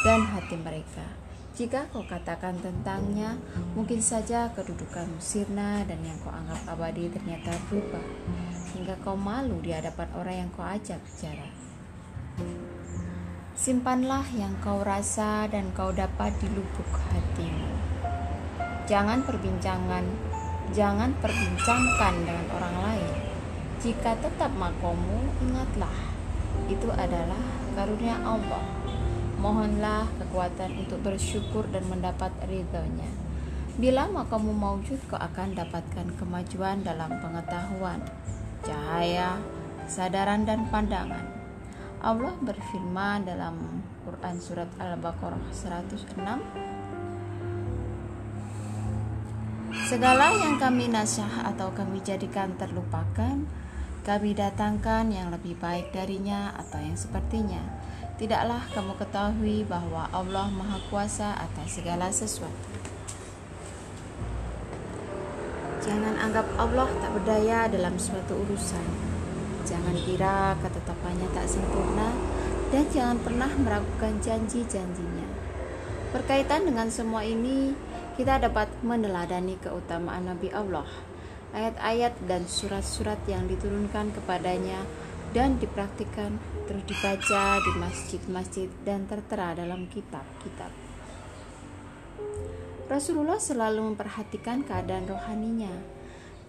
dan 0.02 0.26
hati 0.26 0.58
mereka. 0.58 1.06
Jika 1.60 1.92
kau 1.92 2.08
katakan 2.08 2.56
tentangnya, 2.64 3.36
mungkin 3.76 4.00
saja 4.00 4.48
kedudukanmu 4.56 5.20
sirna 5.20 5.84
dan 5.84 6.00
yang 6.08 6.16
kau 6.24 6.32
anggap 6.32 6.64
abadi 6.72 7.12
ternyata 7.12 7.52
berubah, 7.68 8.06
hingga 8.72 8.96
kau 9.04 9.20
malu 9.20 9.60
di 9.60 9.76
hadapan 9.76 10.08
orang 10.16 10.36
yang 10.48 10.50
kau 10.56 10.64
ajak 10.64 10.96
bicara. 11.04 11.52
Simpanlah 13.60 14.24
yang 14.40 14.56
kau 14.64 14.80
rasa 14.88 15.52
dan 15.52 15.68
kau 15.76 15.92
dapat 15.92 16.32
di 16.40 16.48
lubuk 16.48 16.88
hatimu. 17.12 17.68
Jangan 18.88 19.28
perbincangan, 19.28 20.08
jangan 20.72 21.12
perbincangkan 21.20 22.14
dengan 22.24 22.48
orang 22.56 22.76
lain. 22.88 23.29
Jika 23.80 24.12
tetap 24.20 24.52
makomu, 24.60 25.32
ingatlah, 25.40 25.96
itu 26.68 26.92
adalah 26.92 27.40
karunia 27.80 28.20
Allah 28.28 28.80
Mohonlah 29.40 30.04
kekuatan 30.20 30.84
untuk 30.84 31.00
bersyukur 31.00 31.64
dan 31.72 31.88
mendapat 31.88 32.28
ridhonya. 32.44 33.08
Bila 33.80 34.12
makamu 34.12 34.52
maujud, 34.52 35.00
kau 35.08 35.16
akan 35.16 35.56
dapatkan 35.56 36.12
kemajuan 36.20 36.84
dalam 36.84 37.08
pengetahuan, 37.24 38.04
cahaya, 38.68 39.40
kesadaran, 39.88 40.44
dan 40.44 40.68
pandangan. 40.68 41.24
Allah 42.04 42.36
berfirman 42.44 43.24
dalam 43.24 43.80
Quran 44.04 44.36
Surat 44.44 44.68
Al-Baqarah 44.76 45.40
106 45.56 46.20
Segala 49.88 50.36
yang 50.36 50.60
kami 50.60 50.92
nasyah 50.92 51.48
atau 51.56 51.72
kami 51.72 52.04
jadikan 52.04 52.60
terlupakan, 52.60 53.48
kami 54.04 54.36
datangkan 54.36 55.12
yang 55.12 55.32
lebih 55.32 55.60
baik 55.60 55.92
darinya 55.96 56.56
atau 56.56 56.80
yang 56.80 56.96
sepertinya 56.96 57.80
Tidaklah 58.20 58.68
kamu 58.76 59.00
ketahui 59.00 59.64
bahwa 59.64 60.04
Allah 60.12 60.52
Maha 60.52 60.76
Kuasa 60.92 61.40
atas 61.40 61.80
segala 61.80 62.12
sesuatu. 62.12 62.68
Jangan 65.80 66.20
anggap 66.20 66.44
Allah 66.60 66.92
tak 67.00 67.16
berdaya 67.16 67.72
dalam 67.72 67.96
suatu 67.96 68.36
urusan. 68.44 68.84
Jangan 69.64 69.96
kira 70.04 70.52
ketetapannya 70.60 71.32
tak 71.32 71.48
sempurna 71.48 72.12
dan 72.76 72.84
jangan 72.92 73.24
pernah 73.24 73.52
meragukan 73.56 74.20
janji-janjinya. 74.20 75.28
Berkaitan 76.12 76.68
dengan 76.68 76.92
semua 76.92 77.24
ini, 77.24 77.72
kita 78.20 78.36
dapat 78.36 78.68
meneladani 78.84 79.56
keutamaan 79.64 80.28
Nabi 80.28 80.52
Allah, 80.52 80.84
ayat-ayat 81.54 82.14
dan 82.30 82.46
surat-surat 82.46 83.18
yang 83.26 83.50
diturunkan 83.50 84.14
kepadanya 84.14 84.86
dan 85.34 85.58
dipraktikkan 85.62 86.38
terus 86.70 86.86
dibaca 86.86 87.58
di 87.62 87.72
masjid-masjid 87.82 88.70
dan 88.86 89.10
tertera 89.10 89.58
dalam 89.58 89.90
kitab-kitab. 89.90 90.70
Rasulullah 92.90 93.38
selalu 93.38 93.94
memperhatikan 93.94 94.66
keadaan 94.66 95.06
rohaninya 95.06 95.74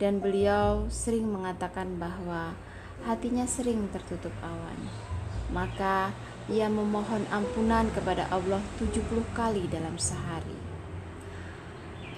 dan 0.01 0.21
beliau 0.25 0.89
sering 0.89 1.29
mengatakan 1.29 2.01
bahwa 2.01 2.57
hatinya 3.05 3.45
sering 3.45 3.89
tertutup 3.93 4.33
awan. 4.41 4.81
Maka 5.53 6.13
ia 6.49 6.69
memohon 6.69 7.29
ampunan 7.29 7.89
kepada 7.93 8.29
Allah 8.33 8.61
70 8.81 9.05
kali 9.37 9.69
dalam 9.69 10.01
sehari. 10.01 10.60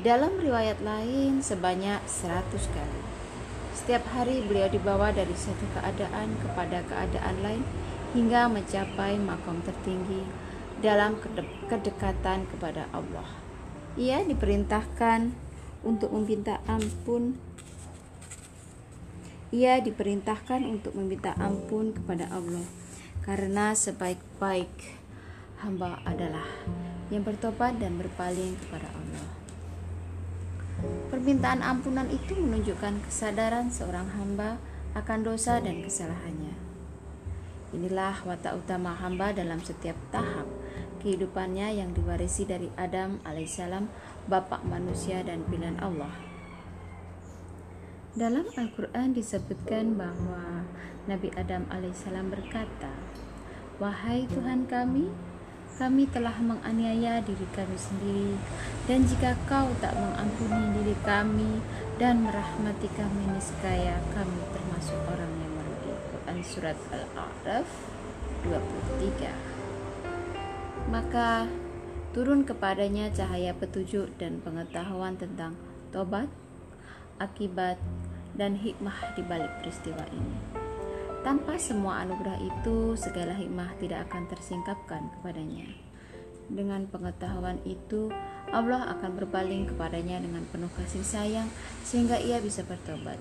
Dalam 0.02 0.34
riwayat 0.34 0.82
lain 0.82 1.46
sebanyak 1.46 2.02
100 2.10 2.50
kali. 2.74 3.02
Setiap 3.70 4.02
hari 4.10 4.42
beliau 4.42 4.66
dibawa 4.66 5.14
dari 5.14 5.30
satu 5.30 5.62
keadaan 5.78 6.42
kepada 6.42 6.82
keadaan 6.90 7.38
lain 7.38 7.62
hingga 8.10 8.50
mencapai 8.50 9.14
makom 9.22 9.62
tertinggi 9.62 10.26
dalam 10.82 11.22
kedekatan 11.70 12.50
kepada 12.50 12.90
Allah. 12.90 13.30
Ia 13.94 14.26
diperintahkan 14.26 15.30
untuk 15.86 16.10
meminta 16.10 16.58
ampun. 16.66 17.38
Ia 19.54 19.78
diperintahkan 19.86 20.66
untuk 20.66 20.98
meminta 20.98 21.30
ampun 21.38 21.94
kepada 21.94 22.26
Allah 22.34 22.66
karena 23.22 23.70
sebaik-baik 23.70 24.98
hamba 25.62 26.02
adalah 26.02 26.50
yang 27.06 27.22
bertobat 27.22 27.78
dan 27.78 27.94
berpaling 28.02 28.58
kepada 28.66 28.90
Allah. 28.98 29.41
Permintaan 31.10 31.62
ampunan 31.62 32.08
itu 32.10 32.34
menunjukkan 32.34 33.04
kesadaran 33.06 33.70
seorang 33.70 34.10
hamba 34.18 34.58
akan 34.98 35.22
dosa 35.22 35.62
dan 35.62 35.80
kesalahannya. 35.84 36.54
Inilah 37.72 38.20
watak 38.28 38.58
utama 38.60 38.92
hamba 38.92 39.32
dalam 39.32 39.62
setiap 39.64 39.96
tahap 40.12 40.44
kehidupannya 41.02 41.82
yang 41.82 41.90
diwarisi 41.90 42.46
dari 42.46 42.70
Adam 42.78 43.18
alaihissalam, 43.26 43.90
bapak 44.30 44.62
manusia 44.62 45.26
dan 45.26 45.42
pilihan 45.50 45.76
Allah. 45.82 46.14
Dalam 48.14 48.46
Al-Quran 48.54 49.16
disebutkan 49.16 49.98
bahwa 49.98 50.68
Nabi 51.10 51.34
Adam 51.34 51.66
alaihissalam 51.72 52.30
berkata, 52.30 52.94
Wahai 53.82 54.30
Tuhan 54.30 54.70
kami, 54.70 55.10
kami 55.78 56.08
telah 56.10 56.36
menganiaya 56.42 57.22
diri 57.24 57.46
kami 57.54 57.76
sendiri. 57.76 58.36
Dan 58.84 59.06
jika 59.06 59.38
kau 59.48 59.70
tak 59.78 59.94
mengampuni 59.94 60.80
diri 60.80 60.96
kami 61.06 61.62
dan 61.96 62.24
merahmati 62.24 62.88
kami 62.92 63.30
niscaya 63.32 64.00
kami 64.12 64.40
termasuk 64.52 64.98
orang 65.08 65.32
yang 65.40 65.52
merugi. 65.56 65.92
Quran 66.12 66.38
surat 66.42 66.78
Al-A'raf 66.90 67.68
23 68.42 69.52
maka 70.90 71.46
turun 72.10 72.42
kepadanya 72.42 73.08
cahaya 73.14 73.54
petunjuk 73.54 74.10
dan 74.18 74.42
pengetahuan 74.42 75.14
tentang 75.14 75.54
tobat 75.94 76.26
akibat 77.22 77.78
dan 78.34 78.58
hikmah 78.58 79.14
di 79.14 79.22
balik 79.22 79.52
peristiwa 79.62 80.02
ini 80.10 80.61
tanpa 81.22 81.54
semua 81.54 82.02
anugerah 82.02 82.38
itu, 82.42 82.98
segala 82.98 83.30
hikmah 83.38 83.78
tidak 83.78 84.10
akan 84.10 84.26
tersingkapkan 84.26 85.06
kepadanya. 85.18 85.70
Dengan 86.50 86.90
pengetahuan 86.90 87.62
itu, 87.62 88.10
Allah 88.50 88.90
akan 88.98 89.22
berpaling 89.22 89.70
kepadanya 89.70 90.18
dengan 90.18 90.42
penuh 90.50 90.68
kasih 90.74 91.06
sayang 91.06 91.46
sehingga 91.86 92.18
ia 92.18 92.42
bisa 92.42 92.66
bertobat. 92.66 93.16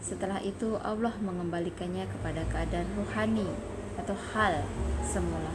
Setelah 0.00 0.40
itu, 0.40 0.80
Allah 0.80 1.12
mengembalikannya 1.20 2.08
kepada 2.08 2.48
keadaan 2.48 2.88
rohani 2.96 3.46
atau 4.00 4.16
hal 4.32 4.64
semula. 5.04 5.52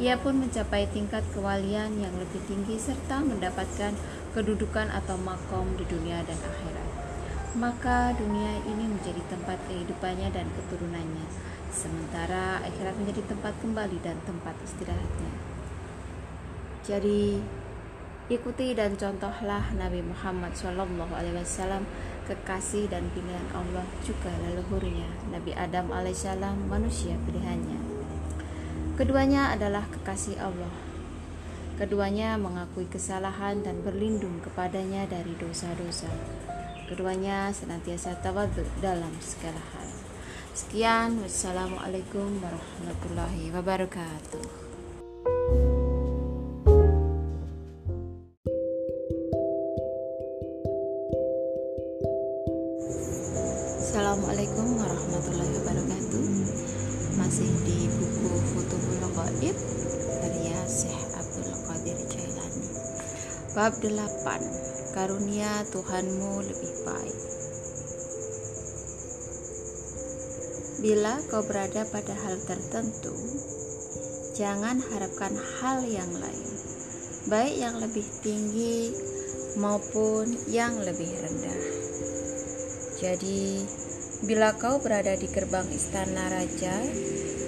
Ia 0.00 0.18
pun 0.18 0.40
mencapai 0.40 0.90
tingkat 0.90 1.22
kewalian 1.36 2.00
yang 2.00 2.14
lebih 2.18 2.42
tinggi 2.50 2.80
serta 2.80 3.22
mendapatkan 3.22 3.94
kedudukan 4.34 4.90
atau 4.90 5.14
makom 5.20 5.76
di 5.78 5.86
dunia 5.86 6.24
dan 6.26 6.40
akhirat. 6.40 7.03
Maka 7.54 8.10
dunia 8.18 8.58
ini 8.66 8.90
menjadi 8.90 9.22
tempat 9.30 9.62
kehidupannya 9.70 10.26
dan 10.34 10.50
keturunannya, 10.50 11.26
sementara 11.70 12.58
akhirat 12.66 12.98
menjadi 12.98 13.22
tempat 13.30 13.54
kembali 13.62 13.98
dan 14.02 14.18
tempat 14.26 14.58
istirahatnya. 14.66 15.32
Jadi, 16.82 17.38
ikuti 18.26 18.74
dan 18.74 18.98
contohlah 18.98 19.70
Nabi 19.78 20.02
Muhammad 20.02 20.50
SAW, 20.58 21.86
kekasih 22.26 22.90
dan 22.90 23.06
pilihan 23.14 23.48
Allah 23.54 23.86
juga 24.02 24.34
leluhurnya, 24.42 25.06
Nabi 25.30 25.54
Adam 25.54 25.94
alaihissalam, 25.94 26.66
manusia 26.66 27.14
pilihannya. 27.22 27.78
Keduanya 28.98 29.54
adalah 29.54 29.86
kekasih 29.94 30.42
Allah. 30.42 30.74
Keduanya 31.74 32.34
mengakui 32.38 32.86
kesalahan 32.86 33.62
dan 33.62 33.82
berlindung 33.82 34.38
kepadanya 34.42 35.06
dari 35.10 35.34
dosa-dosa. 35.38 36.10
Keduanya 36.84 37.48
senantiasa 37.48 38.12
tawadhu 38.20 38.60
dalam 38.84 39.08
segala 39.16 39.56
hal. 39.72 39.88
Sekian, 40.52 41.16
wassalamualaikum 41.24 42.44
warahmatullahi 42.44 43.48
wabarakatuh. 43.56 44.44
Assalamualaikum 53.80 54.74
warahmatullahi 54.74 55.54
wabarakatuh 55.54 56.26
Masih 57.14 57.46
di 57.62 57.86
buku 57.94 58.30
Foto 58.50 58.74
Bulu 58.74 59.08
Gaib 59.14 59.56
Karya 60.18 60.60
Syekh 60.66 61.04
Abdul 61.14 61.54
Qadir 61.62 61.98
Jailani 62.10 62.66
Bab 63.54 63.78
8 63.78 64.73
Karunia 64.94 65.66
Tuhanmu 65.74 66.46
lebih 66.46 66.72
baik 66.86 67.18
Bila 70.78 71.18
kau 71.26 71.42
berada 71.42 71.82
pada 71.90 72.14
hal 72.14 72.38
tertentu 72.46 73.10
Jangan 74.38 74.78
harapkan 74.78 75.34
hal 75.34 75.82
yang 75.82 76.14
lain 76.14 76.50
Baik 77.26 77.58
yang 77.58 77.82
lebih 77.82 78.06
tinggi 78.22 78.94
maupun 79.58 80.30
yang 80.46 80.78
lebih 80.78 81.10
rendah 81.10 81.62
Jadi 83.02 83.66
Bila 84.24 84.56
kau 84.56 84.80
berada 84.80 85.12
di 85.20 85.28
gerbang 85.28 85.68
istana 85.68 86.32
raja, 86.32 86.80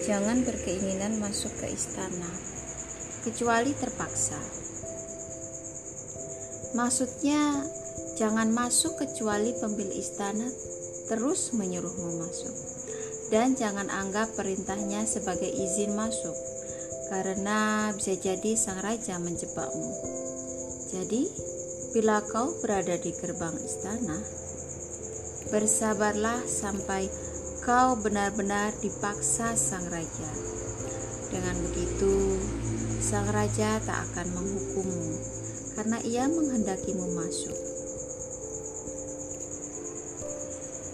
jangan 0.04 0.44
berkeinginan 0.44 1.16
masuk 1.16 1.48
ke 1.56 1.72
istana, 1.72 2.28
kecuali 3.24 3.72
terpaksa. 3.72 4.65
Maksudnya, 6.76 7.64
jangan 8.20 8.52
masuk 8.52 9.00
kecuali 9.00 9.56
pemilik 9.56 9.96
istana 9.96 10.44
terus 11.08 11.56
menyuruhmu 11.56 12.20
masuk. 12.20 12.52
Dan 13.32 13.56
jangan 13.56 13.88
anggap 13.88 14.36
perintahnya 14.36 15.08
sebagai 15.08 15.48
izin 15.48 15.96
masuk, 15.96 16.36
karena 17.10 17.90
bisa 17.96 18.14
jadi 18.14 18.54
sang 18.54 18.78
raja 18.84 19.16
menjebakmu. 19.16 19.90
Jadi, 20.92 21.26
bila 21.96 22.20
kau 22.22 22.54
berada 22.60 22.94
di 23.00 23.10
gerbang 23.16 23.56
istana, 23.58 24.20
Bersabarlah 25.46 26.42
sampai 26.42 27.06
kau 27.62 27.94
benar-benar 27.94 28.74
dipaksa 28.82 29.54
sang 29.54 29.86
raja. 29.94 30.30
Dengan 31.30 31.54
begitu, 31.70 32.42
sang 32.98 33.30
raja 33.30 33.78
tak 33.86 34.10
akan 34.10 34.26
menghukummu 34.34 35.35
karena 35.76 36.00
ia 36.00 36.24
menghendakimu 36.26 37.12
masuk. 37.12 37.54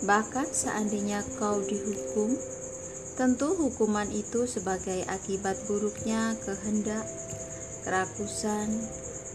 Bahkan 0.03 0.51
seandainya 0.51 1.23
kau 1.38 1.62
dihukum, 1.62 2.35
tentu 3.14 3.55
hukuman 3.55 4.11
itu 4.11 4.51
sebagai 4.51 5.07
akibat 5.07 5.55
buruknya 5.71 6.35
kehendak, 6.42 7.07
kerakusan, 7.87 8.83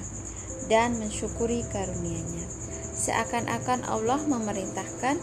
dan 0.68 1.00
mensyukuri 1.00 1.64
karunia-Nya 1.72 2.46
seakan-akan 3.00 3.88
Allah 3.88 4.20
memerintahkan 4.28 5.16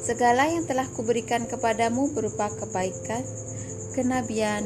segala 0.00 0.48
yang 0.48 0.64
telah 0.64 0.88
kuberikan 0.94 1.44
kepadamu 1.44 2.14
berupa 2.16 2.48
kebaikan, 2.48 3.26
kenabian, 3.92 4.64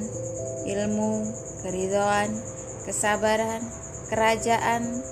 ilmu, 0.69 1.27
keridhaan, 1.67 2.31
kesabaran, 2.87 3.65
kerajaan, 4.07 5.03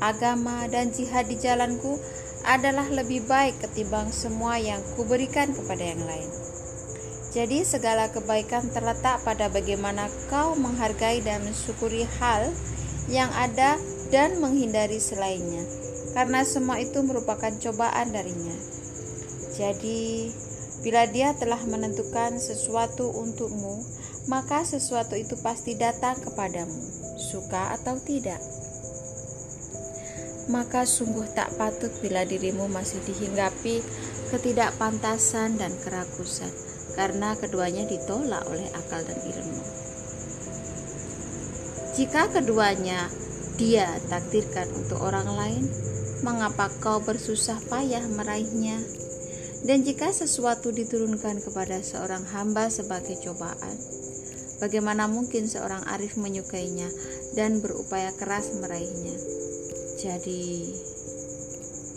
agama, 0.00 0.70
dan 0.72 0.88
jihad 0.94 1.28
di 1.28 1.36
jalanku 1.36 1.98
adalah 2.46 2.86
lebih 2.88 3.26
baik 3.26 3.58
ketimbang 3.58 4.08
semua 4.14 4.56
yang 4.56 4.78
kuberikan 4.94 5.50
kepada 5.50 5.82
yang 5.82 6.02
lain. 6.06 6.51
Jadi 7.32 7.64
segala 7.64 8.12
kebaikan 8.12 8.68
terletak 8.68 9.24
pada 9.24 9.48
bagaimana 9.48 10.12
kau 10.28 10.52
menghargai 10.52 11.24
dan 11.24 11.40
mensyukuri 11.40 12.04
hal 12.20 12.52
yang 13.08 13.32
ada 13.32 13.80
dan 14.12 14.36
menghindari 14.36 15.00
selainnya, 15.00 15.64
karena 16.12 16.44
semua 16.44 16.76
itu 16.76 17.00
merupakan 17.00 17.48
cobaan 17.56 18.12
darinya. 18.12 18.52
Jadi, 19.56 20.28
bila 20.84 21.08
Dia 21.08 21.32
telah 21.32 21.60
menentukan 21.64 22.36
sesuatu 22.36 23.08
untukmu, 23.08 23.80
maka 24.28 24.68
sesuatu 24.68 25.16
itu 25.16 25.40
pasti 25.40 25.72
datang 25.72 26.20
kepadamu, 26.20 26.84
suka 27.16 27.72
atau 27.80 27.96
tidak. 28.04 28.38
Maka 30.52 30.84
sungguh 30.84 31.32
tak 31.32 31.56
patut 31.56 31.88
bila 32.04 32.28
dirimu 32.28 32.68
masih 32.68 33.00
dihinggapi 33.08 33.80
ketidakpantasan 34.34 35.56
dan 35.56 35.72
kerakusan, 35.80 36.50
karena 36.92 37.36
keduanya 37.36 37.88
ditolak 37.88 38.44
oleh 38.48 38.68
akal 38.76 39.00
dan 39.04 39.18
ilmu. 39.20 39.62
Jika 41.92 42.32
keduanya 42.32 43.12
dia 43.60 44.00
takdirkan 44.08 44.64
untuk 44.72 44.96
orang 45.04 45.28
lain, 45.28 45.64
mengapa 46.24 46.72
kau 46.80 47.04
bersusah 47.04 47.60
payah 47.68 48.00
meraihnya? 48.08 48.80
Dan 49.62 49.86
jika 49.86 50.10
sesuatu 50.10 50.74
diturunkan 50.74 51.38
kepada 51.44 51.78
seorang 51.84 52.26
hamba 52.34 52.66
sebagai 52.66 53.14
cobaan, 53.22 53.76
bagaimana 54.58 55.06
mungkin 55.06 55.46
seorang 55.46 55.86
arif 55.86 56.18
menyukainya 56.18 56.90
dan 57.38 57.62
berupaya 57.62 58.10
keras 58.16 58.50
meraihnya? 58.58 59.14
Jadi, 60.02 60.74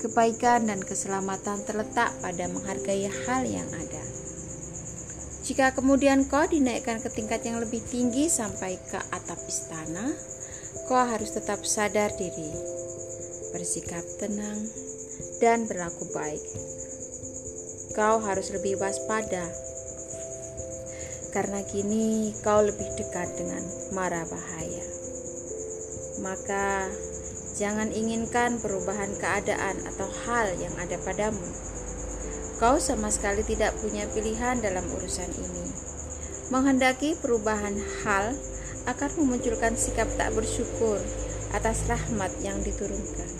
kebaikan 0.03 0.69
dan 0.69 0.83
keselamatan 0.85 1.65
terletak 1.65 2.13
pada 2.21 2.45
menghargai 2.45 3.09
hal 3.09 3.49
yang 3.49 3.65
ada. 3.73 4.03
Jika 5.45 5.77
kemudian 5.77 6.25
kau 6.25 6.49
dinaikkan 6.49 6.97
ke 7.05 7.09
tingkat 7.13 7.45
yang 7.45 7.61
lebih 7.61 7.77
tinggi 7.85 8.25
sampai 8.33 8.81
ke 8.81 8.97
atap 9.13 9.37
istana, 9.45 10.09
kau 10.89 10.97
harus 11.05 11.37
tetap 11.37 11.61
sadar 11.61 12.09
diri, 12.17 12.49
bersikap 13.53 14.01
tenang, 14.17 14.65
dan 15.37 15.69
berlaku 15.69 16.09
baik. 16.17 16.41
Kau 17.93 18.17
harus 18.25 18.49
lebih 18.57 18.81
waspada, 18.81 19.45
karena 21.29 21.61
kini 21.69 22.33
kau 22.41 22.65
lebih 22.65 22.89
dekat 22.97 23.29
dengan 23.37 23.61
mara 23.93 24.25
bahaya. 24.25 24.85
Maka, 26.25 26.89
jangan 27.53 27.93
inginkan 27.93 28.57
perubahan 28.57 29.13
keadaan 29.21 29.77
atau 29.93 30.09
hal 30.25 30.57
yang 30.57 30.73
ada 30.81 30.97
padamu 31.05 31.74
Kau 32.55 32.79
sama 32.79 33.11
sekali 33.11 33.43
tidak 33.43 33.75
punya 33.83 34.07
pilihan 34.07 34.63
dalam 34.63 34.87
urusan 34.87 35.27
ini. 35.35 35.67
Menghendaki 36.47 37.19
perubahan 37.19 37.75
hal 38.05 38.31
akan 38.87 39.09
memunculkan 39.19 39.75
sikap 39.75 40.07
tak 40.15 40.31
bersyukur 40.31 41.01
atas 41.51 41.83
rahmat 41.91 42.31
yang 42.39 42.61
diturunkan. 42.63 43.31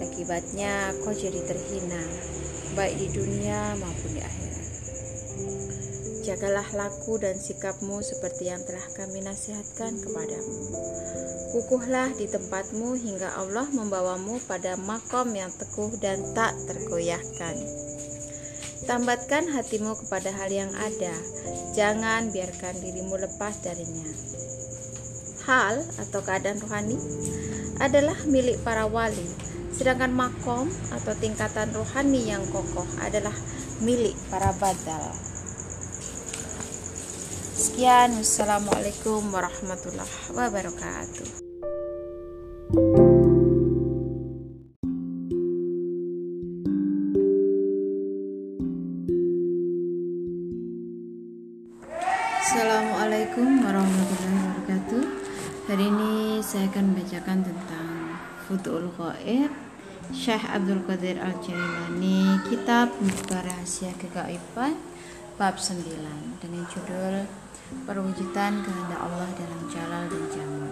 Akibatnya 0.00 0.96
kau 1.04 1.12
jadi 1.12 1.40
terhina, 1.44 2.00
baik 2.72 2.96
di 2.96 3.08
dunia 3.12 3.76
maupun 3.76 4.10
di 4.12 4.22
akhirat. 4.24 4.66
Jagalah 6.24 6.68
laku 6.72 7.20
dan 7.20 7.36
sikapmu 7.36 8.00
seperti 8.00 8.48
yang 8.48 8.64
telah 8.64 8.88
kami 8.96 9.20
nasihatkan 9.20 10.00
kepadamu. 10.00 10.64
Kukuhlah 11.56 12.12
di 12.20 12.28
tempatmu 12.28 13.00
hingga 13.00 13.32
Allah 13.32 13.64
membawamu 13.72 14.44
pada 14.44 14.76
makom 14.76 15.32
yang 15.32 15.48
teguh 15.48 15.88
dan 15.96 16.20
tak 16.36 16.52
tergoyahkan. 16.68 17.56
Tambatkan 18.84 19.48
hatimu 19.48 19.96
kepada 20.04 20.36
hal 20.36 20.52
yang 20.52 20.68
ada, 20.76 21.16
jangan 21.72 22.28
biarkan 22.28 22.76
dirimu 22.76 23.16
lepas 23.16 23.56
darinya. 23.64 24.04
Hal 25.48 25.80
atau 25.96 26.20
keadaan 26.20 26.60
rohani 26.60 27.00
adalah 27.80 28.20
milik 28.28 28.60
para 28.60 28.84
wali, 28.84 29.24
sedangkan 29.72 30.12
makom 30.12 30.68
atau 30.92 31.16
tingkatan 31.16 31.72
rohani 31.72 32.36
yang 32.36 32.44
kokoh 32.52 32.84
adalah 33.00 33.32
milik 33.80 34.12
para 34.28 34.52
badal. 34.60 35.08
Sekian, 37.56 38.12
wassalamualaikum 38.20 39.24
warahmatullahi 39.32 40.36
wabarakatuh. 40.36 41.45
Assalamualaikum 52.46 53.58
warahmatullahi 53.58 54.38
wabarakatuh. 54.38 55.02
Hari 55.66 55.82
ini 55.82 56.38
saya 56.38 56.70
akan 56.70 56.94
membacakan 56.94 57.42
tentang 57.42 57.88
Futu'ul 58.46 58.86
Ghaib 58.94 59.50
Syekh 60.14 60.46
Abdul 60.46 60.86
Qadir 60.86 61.18
Al-Jailani 61.18 62.38
Kitab 62.46 62.94
Membuka 63.02 63.42
Rahasia 63.42 63.90
Kegaiban 63.98 64.78
Bab 65.34 65.58
9 65.58 66.38
Dengan 66.38 66.62
judul 66.70 67.26
Perwujudan 67.82 68.62
Kehendak 68.62 69.00
Allah 69.02 69.26
dalam 69.34 69.60
Jalal 69.66 70.06
dan 70.06 70.24
Jamal 70.30 70.70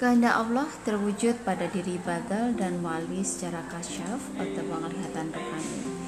Kehendak 0.00 0.32
Allah 0.32 0.68
terwujud 0.88 1.44
pada 1.44 1.68
diri 1.68 2.00
badal 2.00 2.56
dan 2.56 2.80
wali 2.80 3.20
secara 3.20 3.68
kasyaf 3.68 4.32
atau 4.40 4.64
penglihatan 4.64 5.28
rohani 5.28 6.00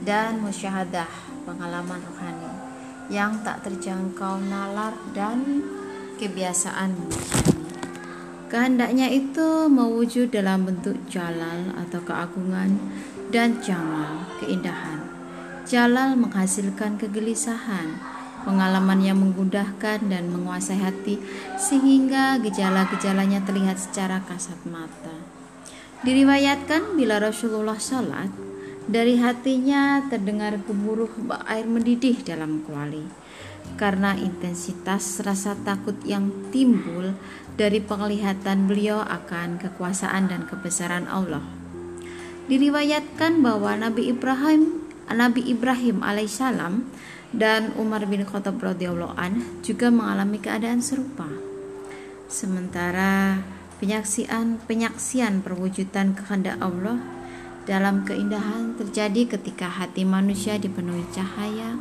dan 0.00 0.40
musyahadah 0.40 1.08
pengalaman 1.44 2.00
rohani 2.00 2.49
yang 3.10 3.42
tak 3.42 3.66
terjangkau 3.66 4.38
nalar 4.46 4.94
dan 5.12 5.66
kebiasaan. 6.16 6.94
Kehendaknya 8.50 9.10
itu 9.10 9.70
mewujud 9.70 10.30
dalam 10.34 10.66
bentuk 10.66 10.98
jalal 11.06 11.70
atau 11.74 12.02
keagungan 12.02 12.78
dan 13.30 13.58
jamal, 13.62 14.26
keindahan. 14.42 15.06
Jalal 15.66 16.18
menghasilkan 16.18 16.98
kegelisahan, 16.98 17.94
pengalaman 18.42 19.06
yang 19.06 19.22
mengudahkan 19.22 20.02
dan 20.10 20.34
menguasai 20.34 20.82
hati 20.82 21.22
sehingga 21.54 22.42
gejala-gejalanya 22.42 23.46
terlihat 23.46 23.78
secara 23.78 24.18
kasat 24.26 24.58
mata. 24.66 25.14
Diriwayatkan 26.02 26.98
bila 26.98 27.22
Rasulullah 27.22 27.78
sholat, 27.78 28.49
dari 28.88 29.20
hatinya 29.20 30.08
terdengar 30.08 30.56
gemuruh 30.64 31.10
air 31.50 31.66
mendidih 31.68 32.22
dalam 32.24 32.64
kuali 32.64 33.04
karena 33.76 34.16
intensitas 34.16 35.20
rasa 35.22 35.54
takut 35.62 35.96
yang 36.02 36.32
timbul 36.50 37.14
dari 37.54 37.78
penglihatan 37.78 38.66
beliau 38.66 39.04
akan 39.04 39.60
kekuasaan 39.60 40.32
dan 40.32 40.48
kebesaran 40.48 41.04
Allah. 41.06 41.44
Diriwayatkan 42.48 43.44
bahwa 43.44 43.76
Nabi 43.78 44.10
Ibrahim 44.10 44.80
Nabi 45.10 45.42
Ibrahim 45.50 46.06
alaihissalam 46.06 46.86
dan 47.34 47.74
Umar 47.78 48.06
bin 48.06 48.22
Khattab 48.22 48.62
radhiyallahu 48.62 49.14
an 49.18 49.42
juga 49.62 49.90
mengalami 49.90 50.38
keadaan 50.38 50.82
serupa. 50.82 51.26
Sementara 52.30 53.42
penyaksian 53.82 54.62
penyaksian 54.70 55.42
perwujudan 55.42 56.14
kehendak 56.14 56.58
Allah 56.62 57.02
dalam 57.68 58.08
keindahan 58.08 58.72
terjadi 58.80 59.36
ketika 59.36 59.68
hati 59.68 60.08
manusia 60.08 60.56
dipenuhi 60.56 61.04
cahaya, 61.12 61.76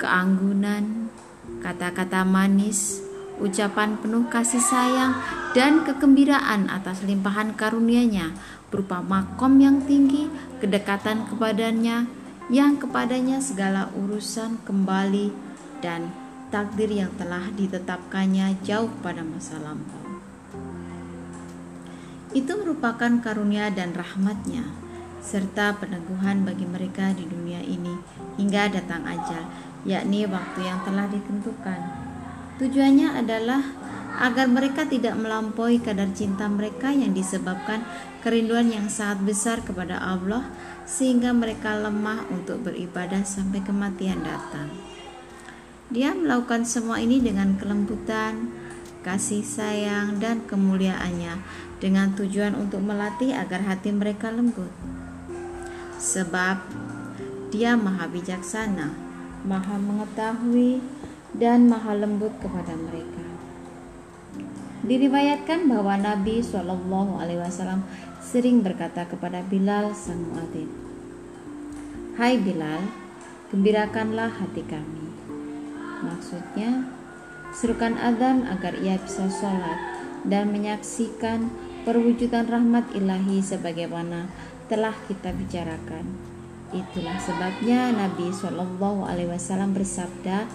keanggunan, 0.00 1.12
kata-kata 1.60 2.24
manis, 2.24 3.04
ucapan 3.36 4.00
penuh 4.00 4.24
kasih 4.32 4.60
sayang, 4.60 5.12
dan 5.52 5.84
kegembiraan 5.84 6.72
atas 6.72 7.04
limpahan 7.04 7.52
karunia-Nya 7.52 8.32
berupa 8.72 9.04
makom 9.04 9.60
yang 9.60 9.84
tinggi, 9.84 10.28
kedekatan 10.64 11.28
kepadanya, 11.28 12.08
yang 12.48 12.80
kepadanya 12.80 13.42
segala 13.42 13.92
urusan 13.92 14.62
kembali 14.64 15.32
dan 15.84 16.08
takdir 16.48 16.88
yang 16.88 17.12
telah 17.20 17.52
ditetapkannya 17.52 18.56
jauh 18.64 18.88
pada 19.04 19.20
masa 19.20 19.60
lampau. 19.60 20.04
Itu 22.32 22.52
merupakan 22.60 23.10
karunia 23.24 23.72
dan 23.72 23.96
rahmatnya 23.96 24.85
serta 25.26 25.74
peneguhan 25.82 26.46
bagi 26.46 26.62
mereka 26.62 27.10
di 27.10 27.26
dunia 27.26 27.58
ini 27.58 27.90
hingga 28.38 28.70
datang 28.70 29.02
ajal, 29.02 29.42
yakni 29.82 30.22
waktu 30.22 30.62
yang 30.62 30.78
telah 30.86 31.10
ditentukan. 31.10 31.80
Tujuannya 32.62 33.18
adalah 33.18 33.62
agar 34.22 34.46
mereka 34.46 34.86
tidak 34.86 35.18
melampaui 35.18 35.82
kadar 35.82 36.08
cinta 36.14 36.46
mereka 36.46 36.94
yang 36.94 37.10
disebabkan 37.10 37.82
kerinduan 38.22 38.70
yang 38.70 38.86
sangat 38.86 39.26
besar 39.26 39.58
kepada 39.66 39.98
Allah 39.98 40.46
sehingga 40.86 41.34
mereka 41.34 41.74
lemah 41.74 42.24
untuk 42.30 42.62
beribadah 42.62 43.26
sampai 43.26 43.60
kematian 43.66 44.22
datang. 44.22 44.70
Dia 45.90 46.14
melakukan 46.14 46.64
semua 46.64 47.02
ini 47.02 47.18
dengan 47.18 47.58
kelembutan, 47.58 48.50
kasih 49.02 49.42
sayang, 49.42 50.22
dan 50.22 50.46
kemuliaannya 50.46 51.42
dengan 51.82 52.14
tujuan 52.14 52.56
untuk 52.56 52.80
melatih 52.80 53.36
agar 53.36 53.62
hati 53.68 53.92
mereka 53.92 54.32
lembut 54.32 54.70
sebab 55.96 56.60
dia 57.48 57.74
maha 57.78 58.04
bijaksana, 58.10 58.92
maha 59.46 59.76
mengetahui, 59.80 60.82
dan 61.36 61.68
maha 61.68 61.92
lembut 61.96 62.32
kepada 62.40 62.72
mereka. 62.76 63.24
Diriwayatkan 64.86 65.66
bahwa 65.66 65.98
Nabi 65.98 66.44
Shallallahu 66.44 67.18
Alaihi 67.18 67.42
Wasallam 67.42 67.82
sering 68.22 68.62
berkata 68.62 69.08
kepada 69.08 69.42
Bilal 69.42 69.96
sang 69.96 70.20
muadzin, 70.30 70.68
Hai 72.16 72.40
Bilal, 72.40 72.80
gembirakanlah 73.52 74.30
hati 74.30 74.64
kami. 74.64 75.12
Maksudnya, 76.00 76.88
serukan 77.56 77.96
adzan 77.96 78.48
agar 78.48 78.76
ia 78.80 79.00
bisa 79.00 79.28
sholat 79.28 79.78
dan 80.24 80.52
menyaksikan 80.52 81.48
perwujudan 81.86 82.50
rahmat 82.50 82.90
ilahi 82.98 83.38
sebagaimana 83.38 84.26
telah 84.66 84.94
kita 85.06 85.30
bicarakan. 85.34 86.04
Itulah 86.74 87.16
sebabnya 87.22 87.94
Nabi 87.94 88.34
Shallallahu 88.34 89.06
Alaihi 89.06 89.30
Wasallam 89.30 89.70
bersabda 89.72 90.50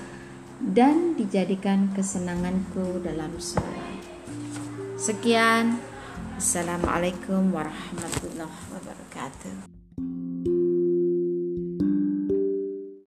dan 0.61 1.15
dijadikan 1.15 1.89
kesenanganku 1.95 3.01
dalam 3.01 3.33
sholat. 3.39 3.97
Sekian, 4.99 5.81
Assalamualaikum 6.37 7.49
warahmatullahi 7.53 8.61
wabarakatuh. 8.69 9.80